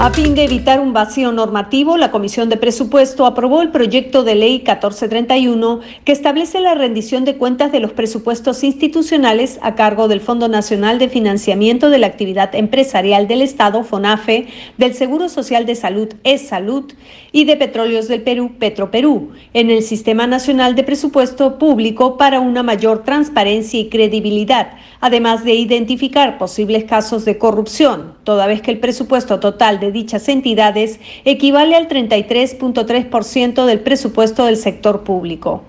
[0.04, 4.34] A fin de evitar un vacío normativo, la Comisión de Presupuesto aprobó el proyecto de
[4.34, 10.20] ley 1431 que establece la rendición de cuentas de los presupuestos institucionales a cargo del
[10.20, 15.76] Fondo Nacional de Financiamiento de la Actividad Empresarial del Estado, FONAFE, del Seguro Social de
[15.76, 16.92] Salud, ES Salud,
[17.30, 22.64] y de Petróleos del Perú, Petroperú, en el Sistema Nacional de Presupuesto Público para una
[22.64, 28.80] mayor transparencia y credibilidad, además de identificar posibles casos de corrupción, toda vez que el
[28.80, 35.64] presupuesto total de dichas entidades equivale al 33.3% del presupuesto del sector público.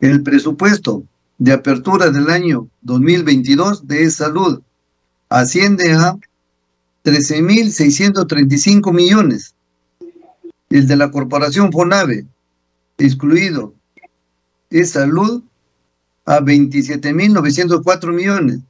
[0.00, 1.02] El presupuesto
[1.38, 4.60] de apertura del año 2022 de salud
[5.28, 6.16] asciende a
[7.04, 9.54] 13.635 millones.
[10.70, 12.26] El de la corporación FONAVE,
[12.98, 13.74] excluido,
[14.70, 15.42] es salud
[16.26, 18.60] a 27.904 millones.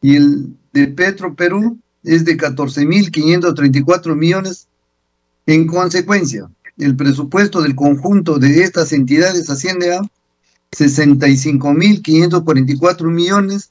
[0.00, 4.68] Y el de Petro Perú es de 14.534 millones.
[5.46, 10.02] En consecuencia, el presupuesto del conjunto de estas entidades asciende a
[10.72, 13.70] 65.544 millones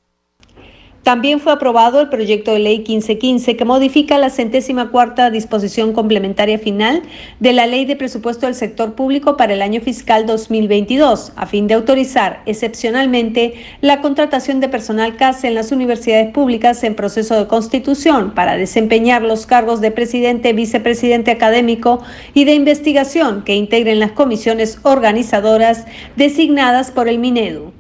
[1.04, 6.60] también fue aprobado el proyecto de ley 1515 que modifica la centésima cuarta disposición complementaria
[6.60, 7.04] final
[7.40, 11.68] de la Ley de Presupuesto del Sector Público para el año fiscal 2022, a fin
[11.68, 17.48] de autorizar excepcionalmente la contratación de personal CASE en las universidades públicas en proceso de
[17.48, 24.12] constitución para desempeñar los cargos de presidente, vicepresidente académico y de investigación que integren las
[24.12, 25.86] comisiones organizadoras
[26.18, 27.77] designadas por el Minedu.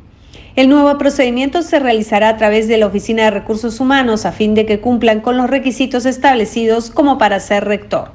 [0.57, 4.55] El nuevo procedimiento se realizará a través de la Oficina de Recursos Humanos a fin
[4.55, 8.11] de que cumplan con los requisitos establecidos como para ser rector.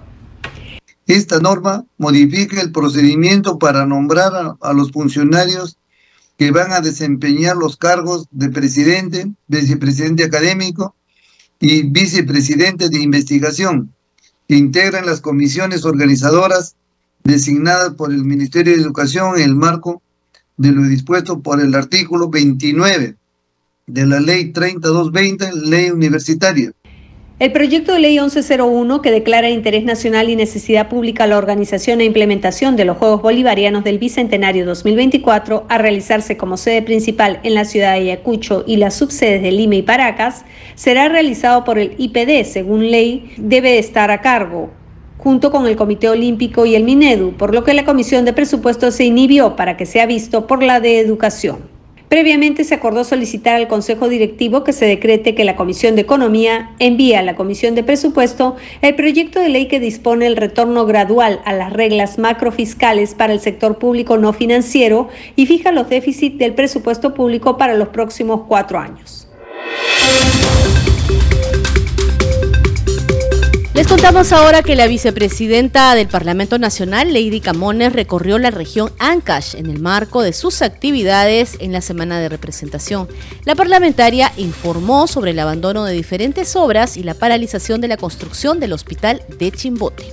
[1.07, 5.79] Esta norma modifica el procedimiento para nombrar a, los funcionarios
[6.37, 10.97] que van a desempeñar los cargos de presidente, vicepresidente académico
[11.61, 13.95] y vicepresidente de investigación,
[14.49, 16.75] que integran las comisiones organizadoras
[17.23, 20.02] designadas por el Ministerio de Educación en el marco
[20.57, 23.17] de lo dispuesto por el artículo 29
[23.87, 26.73] de la ley 3220, ley universitaria.
[27.39, 32.05] El proyecto de ley 1101, que declara interés nacional y necesidad pública la organización e
[32.05, 37.65] implementación de los Juegos Bolivarianos del Bicentenario 2024 a realizarse como sede principal en la
[37.65, 40.45] ciudad de Ayacucho y las subsedes de Lima y Paracas,
[40.77, 44.71] será realizado por el IPD, según ley, debe estar a cargo
[45.23, 48.97] junto con el Comité Olímpico y el Minedu, por lo que la Comisión de Presupuestos
[48.97, 51.59] se inhibió para que sea visto por la de Educación.
[52.09, 56.73] Previamente se acordó solicitar al Consejo Directivo que se decrete que la Comisión de Economía
[56.81, 61.41] envíe a la Comisión de Presupuesto el proyecto de ley que dispone el retorno gradual
[61.45, 66.55] a las reglas macrofiscales para el sector público no financiero y fija los déficits del
[66.55, 69.29] presupuesto público para los próximos cuatro años.
[73.75, 79.57] Les contamos ahora que la vicepresidenta del Parlamento Nacional, Lady Camones, recorrió la región Ancash
[79.57, 83.09] en el marco de sus actividades en la semana de representación.
[83.47, 88.61] La parlamentaria informó sobre el abandono de diferentes obras y la paralización de la construcción
[88.61, 90.05] del hospital de Chimbote.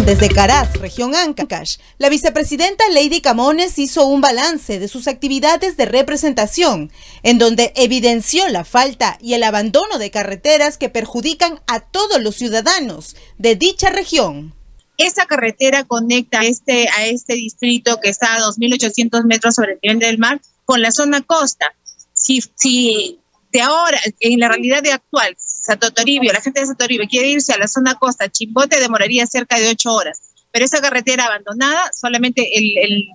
[0.00, 5.84] Desde Caraz, región Ancash, la vicepresidenta Lady Camones hizo un balance de sus actividades de
[5.84, 6.90] representación,
[7.22, 12.34] en donde evidenció la falta y el abandono de carreteras que perjudican a todos los
[12.34, 14.54] ciudadanos de dicha región.
[14.96, 19.78] Esa carretera conecta a este, a este distrito que está a 2.800 metros sobre el
[19.82, 21.74] nivel del mar con la zona costa.
[22.14, 23.20] Si, si
[23.52, 27.28] de ahora, en la realidad de actual, Santo Toribio, la gente de Santo Toribio quiere
[27.28, 30.20] irse a la zona costa, Chimbote demoraría cerca de ocho horas.
[30.50, 32.46] pero esa carretera abandonada, solamente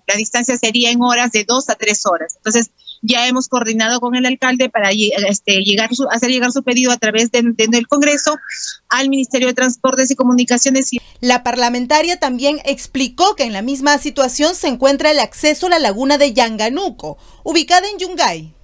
[0.07, 2.35] la distancia sería en horas de dos a tres horas.
[2.37, 2.71] Entonces,
[3.03, 7.29] ya hemos coordinado con el alcalde para este, llegar, hacer llegar su pedido a través
[7.31, 8.35] del Congreso
[8.89, 10.89] al Ministerio de Transportes y Comunicaciones.
[11.21, 15.79] La parlamentaria también explicó que en la misma situación se encuentra el acceso a la
[15.79, 18.56] laguna de Yanganuco, ubicada en Yungay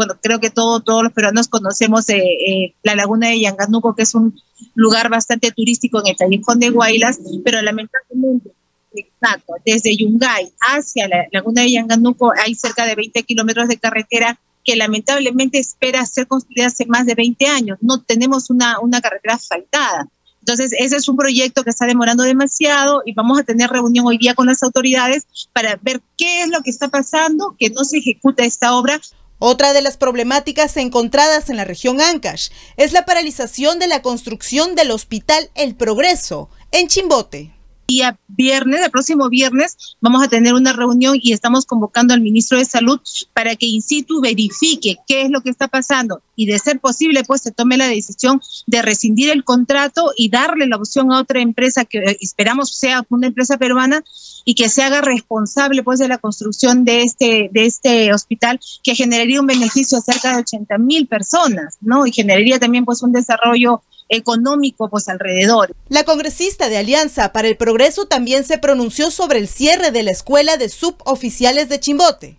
[0.00, 4.04] bueno, creo que todo, todos los peruanos conocemos eh, eh, la laguna de Yanganuco, que
[4.04, 4.34] es un
[4.74, 8.50] lugar bastante turístico en el callejón de Guaylas, pero lamentablemente,
[8.94, 14.40] exacto, desde Yungay hacia la laguna de Yanganuco hay cerca de 20 kilómetros de carretera
[14.64, 17.76] que lamentablemente espera ser construida hace más de 20 años.
[17.82, 20.08] No tenemos una, una carretera asfaltada.
[20.40, 24.16] Entonces, ese es un proyecto que está demorando demasiado y vamos a tener reunión hoy
[24.16, 27.98] día con las autoridades para ver qué es lo que está pasando, que no se
[27.98, 28.98] ejecuta esta obra.
[29.42, 34.74] Otra de las problemáticas encontradas en la región Ancash es la paralización de la construcción
[34.74, 37.50] del Hospital El Progreso en Chimbote
[37.90, 42.56] día viernes, el próximo viernes, vamos a tener una reunión y estamos convocando al ministro
[42.56, 43.00] de Salud
[43.34, 47.24] para que in situ verifique qué es lo que está pasando y de ser posible,
[47.24, 51.40] pues se tome la decisión de rescindir el contrato y darle la opción a otra
[51.40, 54.04] empresa que eh, esperamos sea una empresa peruana
[54.44, 58.94] y que se haga responsable pues de la construcción de este, de este hospital que
[58.94, 62.06] generaría un beneficio a cerca de 80 mil personas, ¿no?
[62.06, 65.74] Y generaría también pues un desarrollo económico pues alrededor.
[65.88, 70.10] La congresista de Alianza para el Progreso también se pronunció sobre el cierre de la
[70.10, 72.38] escuela de suboficiales de Chimbote.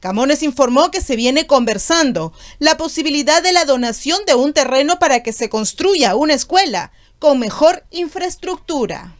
[0.00, 5.22] Camones informó que se viene conversando la posibilidad de la donación de un terreno para
[5.22, 9.14] que se construya una escuela con mejor infraestructura.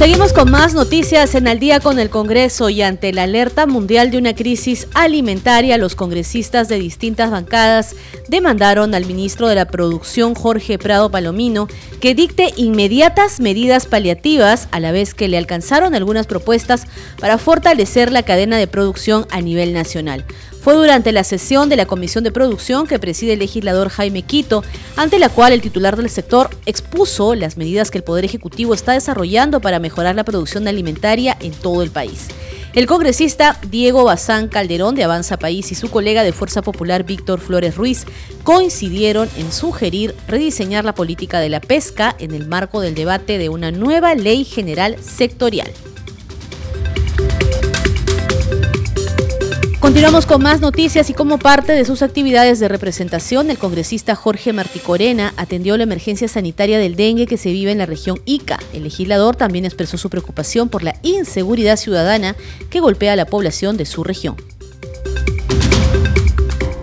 [0.00, 4.10] Seguimos con más noticias en Al día con el Congreso y ante la alerta mundial
[4.10, 7.94] de una crisis alimentaria, los congresistas de distintas bancadas
[8.26, 11.68] demandaron al ministro de la Producción, Jorge Prado Palomino,
[12.00, 16.86] que dicte inmediatas medidas paliativas, a la vez que le alcanzaron algunas propuestas
[17.20, 20.24] para fortalecer la cadena de producción a nivel nacional.
[20.60, 24.62] Fue durante la sesión de la Comisión de Producción que preside el legislador Jaime Quito,
[24.96, 28.92] ante la cual el titular del sector expuso las medidas que el Poder Ejecutivo está
[28.92, 32.28] desarrollando para mejorar la producción alimentaria en todo el país.
[32.74, 37.40] El congresista Diego Bazán Calderón de Avanza País y su colega de Fuerza Popular Víctor
[37.40, 38.04] Flores Ruiz
[38.44, 43.48] coincidieron en sugerir rediseñar la política de la pesca en el marco del debate de
[43.48, 45.72] una nueva ley general sectorial.
[49.90, 54.52] Continuamos con más noticias y como parte de sus actividades de representación, el congresista Jorge
[54.52, 58.60] Marticorena atendió la emergencia sanitaria del dengue que se vive en la región Ica.
[58.72, 62.36] El legislador también expresó su preocupación por la inseguridad ciudadana
[62.70, 64.36] que golpea a la población de su región.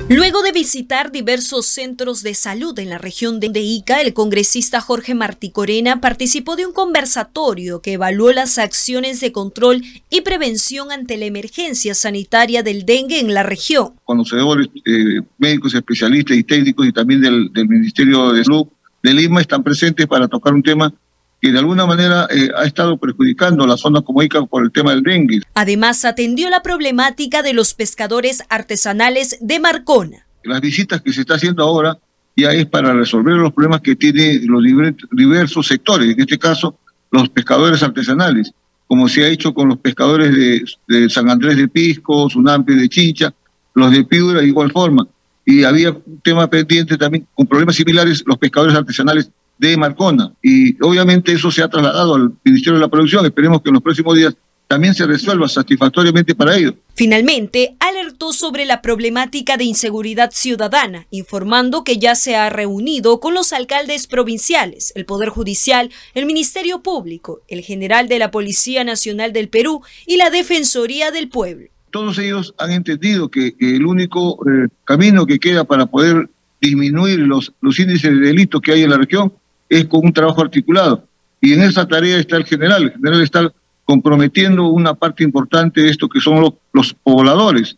[0.09, 5.13] Luego de visitar diversos centros de salud en la región de Ica, el congresista Jorge
[5.15, 11.17] Martí Corena participó de un conversatorio que evaluó las acciones de control y prevención ante
[11.17, 13.95] la emergencia sanitaria del dengue en la región.
[14.05, 18.65] Conocedores, eh, médicos, especialistas y técnicos y también del, del Ministerio de Salud
[19.03, 20.93] de Lima están presentes para tocar un tema
[21.41, 24.91] que de alguna manera eh, ha estado perjudicando la zona como Ica por el tema
[24.91, 25.41] del dengue.
[25.53, 30.25] Además, atendió la problemática de los pescadores artesanales de Marcona.
[30.43, 31.97] Las visitas que se está haciendo ahora
[32.35, 34.63] ya es para resolver los problemas que tienen los
[35.11, 36.77] diversos sectores, en este caso
[37.11, 38.51] los pescadores artesanales,
[38.87, 43.33] como se ha hecho con los pescadores de, San Andrés de Pisco, Sunampe de Chincha,
[43.73, 45.07] los de Piura de igual forma.
[45.45, 50.31] Y había un tema pendiente también con problemas similares, los pescadores artesanales de Marcona.
[50.41, 53.25] Y obviamente eso se ha trasladado al Ministerio de la Producción.
[53.25, 54.35] Esperemos que en los próximos días
[54.67, 56.75] también se resuelva satisfactoriamente para ellos.
[56.93, 63.33] Finalmente, alertó sobre la problemática de inseguridad ciudadana, informando que ya se ha reunido con
[63.33, 69.31] los alcaldes provinciales, el Poder Judicial, el Ministerio Público, el general de la Policía Nacional
[69.31, 71.67] del Perú y la Defensoría del Pueblo.
[71.91, 76.29] Todos ellos han entendido que, el único eh, camino que queda para poder
[76.59, 79.31] disminuir los, los índices de delitos que hay en la región
[79.69, 81.03] es con un trabajo articulado.
[81.41, 82.83] Y en esa tarea está el general.
[82.83, 83.53] El general está
[83.85, 87.77] comprometiendo una parte importante de esto que son los, los pobladores.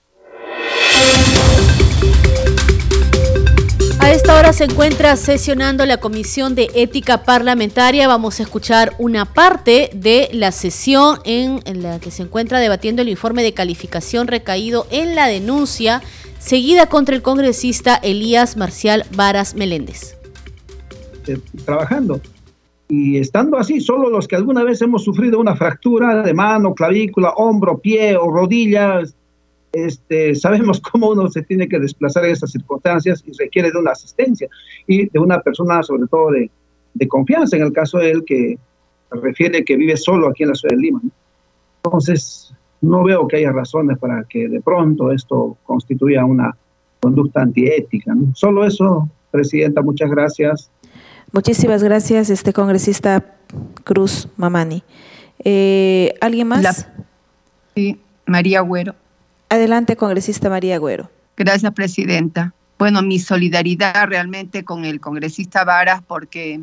[4.00, 8.08] A esta hora se encuentra sesionando la Comisión de Ética Parlamentaria.
[8.08, 13.10] Vamos a escuchar una parte de la sesión en, la que se encuentra debatiendo el
[13.10, 16.02] informe de calificación recaído en la denuncia
[16.40, 20.19] seguida contra el congresista Elías Marcial Varas Meléndez.
[21.28, 22.22] Eh, trabajando.
[22.88, 27.32] Y estando así, solo los que alguna vez hemos sufrido una fractura de mano, clavícula,
[27.32, 29.02] hombro, pie o rodilla,
[29.72, 33.92] este, sabemos cómo uno se tiene que desplazar en esas circunstancias y requiere de una
[33.92, 34.48] asistencia
[34.88, 36.50] y de una persona, sobre todo de,
[36.96, 38.58] de confianza en el caso de él que
[39.12, 41.02] refiere que vive solo aquí en la ciudad de Lima.
[41.84, 46.56] Entonces, no veo que haya razones para que de pronto esto constituya una
[47.00, 48.16] conducta antiética.
[48.34, 50.72] Solo eso, Presidenta, muchas gracias.
[51.32, 53.24] Muchísimas gracias, este congresista
[53.84, 54.84] Cruz Mamani.
[55.44, 56.88] Eh, ¿Alguien más?
[57.76, 58.96] sí, María Agüero.
[59.50, 61.10] Adelante, congresista María Agüero.
[61.38, 62.54] Gracias, Presidenta.
[62.78, 66.62] Bueno, mi solidaridad realmente con el congresista Varas, porque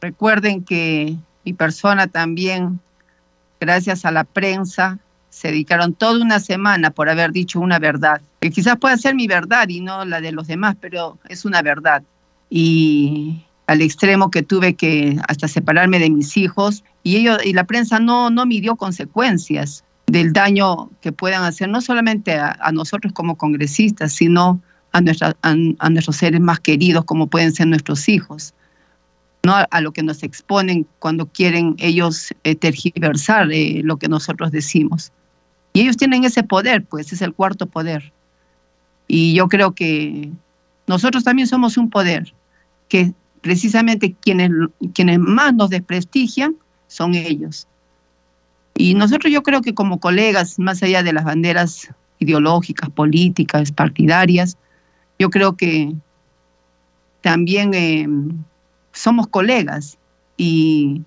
[0.00, 2.80] recuerden que mi persona también,
[3.60, 4.98] gracias a la prensa,
[5.30, 9.26] se dedicaron toda una semana por haber dicho una verdad, que quizás pueda ser mi
[9.26, 12.02] verdad y no la de los demás, pero es una verdad.
[12.50, 17.64] Y al extremo que tuve que hasta separarme de mis hijos y ellos y la
[17.64, 23.36] prensa no no midió consecuencias del daño que puedan hacer no solamente a, nosotros como
[23.36, 24.60] congresistas, sino
[24.92, 28.54] a, nuestra, a, nuestros seres más queridos como pueden ser nuestros hijos.
[29.44, 29.54] ¿no?
[29.70, 35.12] a, lo que nos exponen cuando quieren ellos eh, tergiversar eh, lo que nosotros decimos.
[35.72, 38.12] Y ellos tienen ese poder, pues es el cuarto poder.
[39.06, 40.30] Y yo creo que
[40.86, 42.34] nosotros también somos un poder,
[42.88, 43.12] que
[43.48, 44.50] precisamente quienes,
[44.92, 46.54] quienes más nos desprestigian
[46.86, 47.66] son ellos.
[48.76, 51.88] Y nosotros yo creo que como colegas, más allá de las banderas
[52.18, 54.58] ideológicas, políticas, partidarias,
[55.18, 55.94] yo creo que
[57.22, 58.06] también eh,
[58.92, 59.96] somos colegas
[60.36, 61.00] y,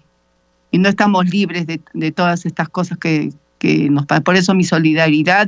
[0.72, 5.48] no estamos libres de, de, todas estas cosas que, que nos Por eso mi solidaridad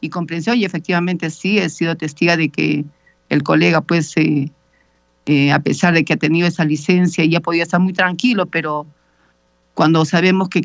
[0.00, 2.84] y comprensión, y efectivamente sí, he sido testiga de que
[3.28, 4.52] el colega, pues, eh,
[5.52, 8.86] a pesar de que ha tenido esa licencia y ha podido estar muy tranquilo, pero
[9.74, 10.62] cuando sabemos que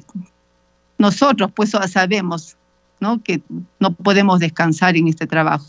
[0.98, 2.56] nosotros, pues, sabemos,
[3.00, 3.22] ¿no?
[3.22, 3.42] Que
[3.80, 5.66] no podemos descansar en este trabajo.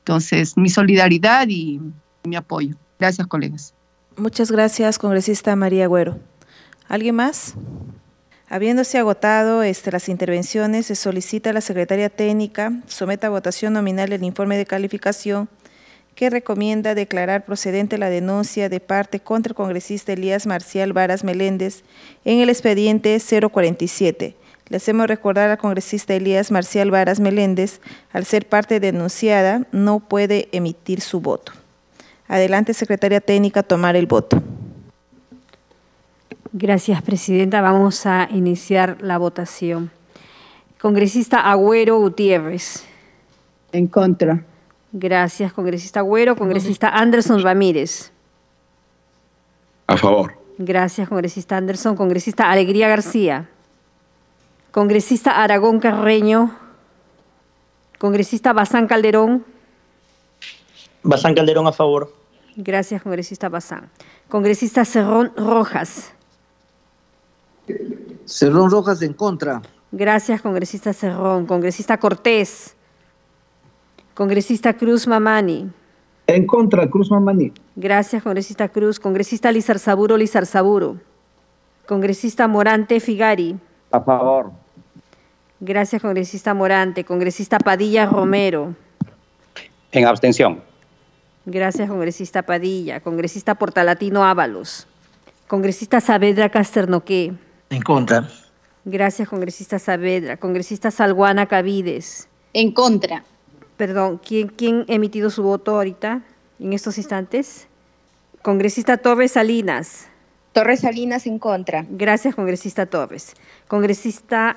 [0.00, 1.80] Entonces, mi solidaridad y
[2.24, 2.74] mi apoyo.
[2.98, 3.74] Gracias, colegas.
[4.16, 6.18] Muchas gracias, congresista María Agüero.
[6.88, 7.54] ¿Alguien más?
[8.48, 14.12] Habiéndose agotado este, las intervenciones, se solicita a la Secretaría Técnica someta a votación nominal
[14.12, 15.48] el informe de calificación
[16.14, 21.82] que recomienda declarar procedente la denuncia de parte contra el congresista Elías Marcial Varas Meléndez
[22.24, 24.36] en el expediente 047.
[24.68, 27.80] Le hacemos recordar al congresista Elías Marcial Varas Meléndez,
[28.12, 31.52] al ser parte denunciada, no puede emitir su voto.
[32.28, 34.40] Adelante, Secretaría Técnica, tomar el voto.
[36.52, 37.60] Gracias, Presidenta.
[37.60, 39.90] Vamos a iniciar la votación.
[40.80, 42.84] Congresista Agüero Gutiérrez.
[43.72, 44.44] En contra.
[44.92, 46.36] Gracias, congresista Agüero.
[46.36, 48.10] Congresista Anderson Ramírez.
[49.86, 50.34] A favor.
[50.58, 51.96] Gracias, congresista Anderson.
[51.96, 53.48] Congresista Alegría García.
[54.72, 56.56] Congresista Aragón Carreño.
[57.98, 59.44] Congresista Bazán Calderón.
[61.02, 62.12] Bazán Calderón a favor.
[62.56, 63.90] Gracias, congresista Bazán.
[64.28, 66.12] Congresista Cerrón Rojas.
[68.24, 69.62] Cerrón Rojas en contra.
[69.92, 71.46] Gracias, congresista Cerrón.
[71.46, 72.76] Congresista Cortés.
[74.20, 75.70] Congresista Cruz Mamani.
[76.26, 77.52] En contra, Cruz Mamani.
[77.74, 79.00] Gracias, congresista Cruz.
[79.00, 80.98] Congresista Lizarzaburo Lizarzaburo.
[81.86, 83.56] Congresista Morante Figari.
[83.90, 84.50] A favor.
[85.58, 87.02] Gracias, congresista Morante.
[87.02, 88.74] Congresista Padilla Romero.
[89.90, 90.60] En abstención.
[91.46, 93.00] Gracias, congresista Padilla.
[93.00, 94.86] Congresista Portalatino Ábalos.
[95.48, 97.32] Congresista Saavedra Casternoque.
[97.70, 98.28] En contra.
[98.84, 100.36] Gracias, congresista Saavedra.
[100.36, 102.28] Congresista Salguana Cavides.
[102.52, 103.24] En contra.
[103.80, 106.20] Perdón, ¿quién, ¿quién ha emitido su voto ahorita,
[106.58, 107.66] en estos instantes?
[108.42, 110.06] Congresista Torres Salinas.
[110.52, 111.86] Torres Salinas en contra.
[111.88, 113.34] Gracias, congresista Torres.
[113.68, 114.56] Congresista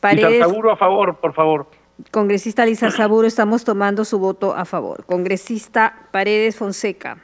[0.00, 0.40] Paredes.
[0.40, 1.66] Saburo a favor, por favor.
[2.10, 5.04] Congresista Saburo, estamos tomando su voto a favor.
[5.04, 7.18] Congresista Paredes Fonseca.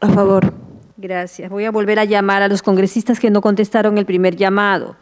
[0.00, 0.54] A favor.
[0.96, 1.50] Gracias.
[1.50, 4.96] Voy a volver a llamar a los congresistas que no contestaron el primer llamado.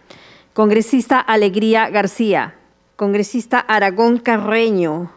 [0.52, 2.56] Congresista Alegría García.
[2.96, 5.12] Congresista Aragón Carreño.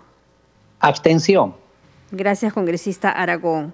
[0.82, 1.56] Abstención.
[2.12, 3.74] Gracias, congresista Aragón.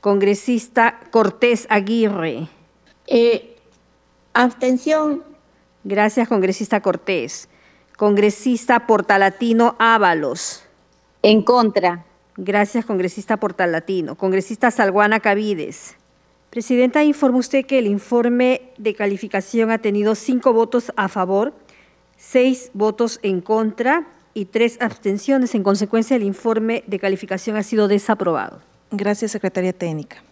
[0.00, 2.48] Congresista Cortés Aguirre.
[3.06, 3.56] Eh,
[4.34, 5.22] abstención.
[5.84, 7.48] Gracias, congresista Cortés.
[7.96, 10.64] Congresista Portalatino Ábalos.
[11.22, 12.04] En contra.
[12.36, 14.16] Gracias, congresista Portalatino.
[14.16, 15.96] Congresista Salguana Cavides.
[16.50, 21.52] Presidenta, informa usted que el informe de calificación ha tenido cinco votos a favor,
[22.16, 24.06] seis votos en contra
[24.38, 25.54] y tres abstenciones.
[25.54, 28.60] En consecuencia, el informe de calificación ha sido desaprobado.
[28.90, 30.22] Gracias, Secretaría Técnica.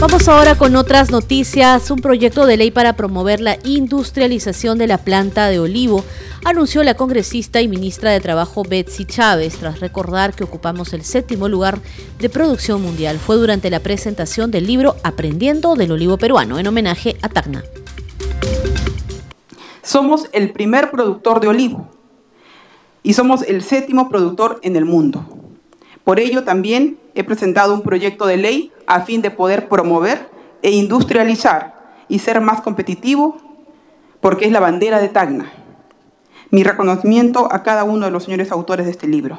[0.00, 1.90] Vamos ahora con otras noticias.
[1.90, 6.04] Un proyecto de ley para promover la industrialización de la planta de olivo
[6.44, 11.48] anunció la congresista y ministra de Trabajo Betsy Chávez tras recordar que ocupamos el séptimo
[11.48, 11.80] lugar
[12.20, 13.18] de producción mundial.
[13.18, 17.64] Fue durante la presentación del libro Aprendiendo del olivo peruano en homenaje a Tacna.
[19.88, 21.88] Somos el primer productor de olivo
[23.02, 25.24] y somos el séptimo productor en el mundo.
[26.04, 30.28] Por ello también he presentado un proyecto de ley a fin de poder promover
[30.60, 33.38] e industrializar y ser más competitivo
[34.20, 35.50] porque es la bandera de Tacna.
[36.50, 39.38] Mi reconocimiento a cada uno de los señores autores de este libro.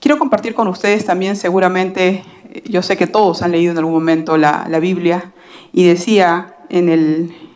[0.00, 2.24] Quiero compartir con ustedes también, seguramente,
[2.64, 5.32] yo sé que todos han leído en algún momento la, la Biblia,
[5.72, 7.47] y decía en, el,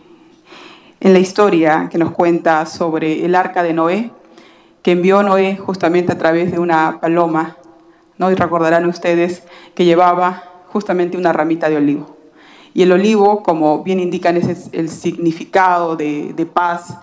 [1.03, 4.13] en la historia que nos cuenta sobre el arca de Noé,
[4.83, 7.57] que envió Noé justamente a través de una paloma,
[8.19, 8.31] ¿no?
[8.31, 9.43] y recordarán ustedes
[9.75, 12.17] que llevaba justamente una ramita de olivo.
[12.73, 16.95] Y el olivo, como bien indican, es el significado de, de paz.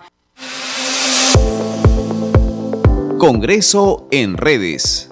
[3.18, 5.09] Congreso en redes.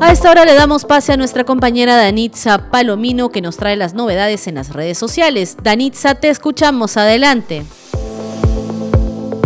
[0.00, 3.94] A esta hora le damos pase a nuestra compañera Danitza Palomino que nos trae las
[3.94, 5.56] novedades en las redes sociales.
[5.62, 6.96] Danitza, te escuchamos.
[6.96, 7.64] Adelante.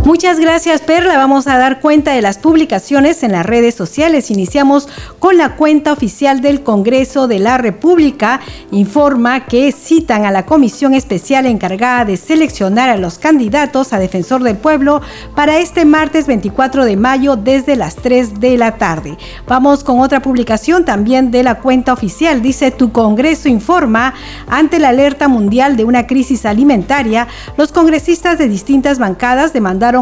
[0.09, 1.18] Muchas gracias Perla.
[1.18, 4.30] Vamos a dar cuenta de las publicaciones en las redes sociales.
[4.30, 4.88] Iniciamos
[5.18, 8.40] con la cuenta oficial del Congreso de la República.
[8.70, 14.42] Informa que citan a la comisión especial encargada de seleccionar a los candidatos a defensor
[14.42, 15.02] del pueblo
[15.34, 19.18] para este martes 24 de mayo desde las 3 de la tarde.
[19.46, 22.40] Vamos con otra publicación también de la cuenta oficial.
[22.40, 24.14] Dice tu Congreso informa
[24.46, 27.28] ante la alerta mundial de una crisis alimentaria,
[27.59, 29.52] los congresistas de distintas bancadas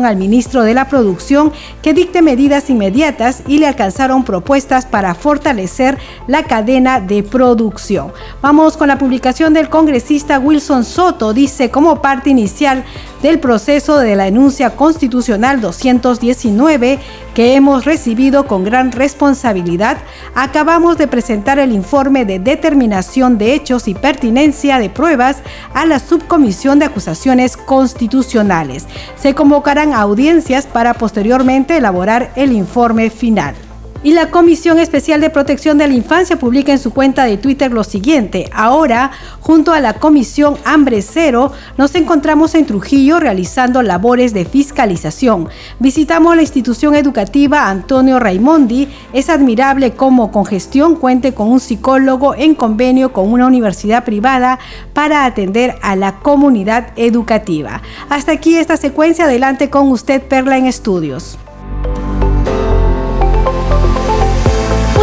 [0.04, 5.98] al ministro de la Producción que dicte medidas inmediatas y le alcanzaron propuestas para fortalecer
[6.26, 8.12] la cadena de producción.
[8.42, 11.32] Vamos con la publicación del congresista Wilson Soto.
[11.32, 12.84] Dice, como parte inicial
[13.26, 17.00] del proceso de la denuncia constitucional 219
[17.34, 19.98] que hemos recibido con gran responsabilidad,
[20.36, 25.38] acabamos de presentar el informe de determinación de hechos y pertinencia de pruebas
[25.74, 28.86] a la Subcomisión de Acusaciones Constitucionales.
[29.16, 33.56] Se convocarán audiencias para posteriormente elaborar el informe final.
[34.02, 37.72] Y la Comisión Especial de Protección de la Infancia publica en su cuenta de Twitter
[37.72, 38.48] lo siguiente.
[38.52, 45.48] Ahora, junto a la Comisión Hambre Cero, nos encontramos en Trujillo realizando labores de fiscalización.
[45.80, 48.88] Visitamos la institución educativa Antonio Raimondi.
[49.12, 54.58] Es admirable cómo con gestión cuente con un psicólogo en convenio con una universidad privada
[54.92, 57.82] para atender a la comunidad educativa.
[58.08, 59.24] Hasta aquí esta secuencia.
[59.24, 61.38] Adelante con usted, Perla en Estudios.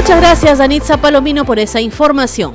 [0.04, 2.54] Muchas gracias, Danitza Palomino, por esa información.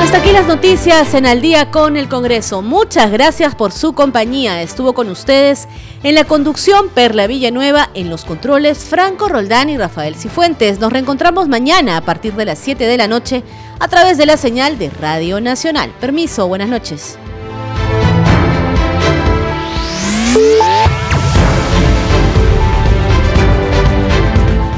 [0.00, 2.60] Hasta aquí las noticias en Al día con el Congreso.
[2.60, 4.60] Muchas gracias por su compañía.
[4.60, 5.68] Estuvo con ustedes
[6.02, 10.80] en la conducción Perla Villanueva, en los controles Franco Roldán y Rafael Cifuentes.
[10.80, 13.44] Nos reencontramos mañana a partir de las 7 de la noche
[13.78, 15.92] a través de la señal de Radio Nacional.
[16.00, 17.20] Permiso, buenas noches.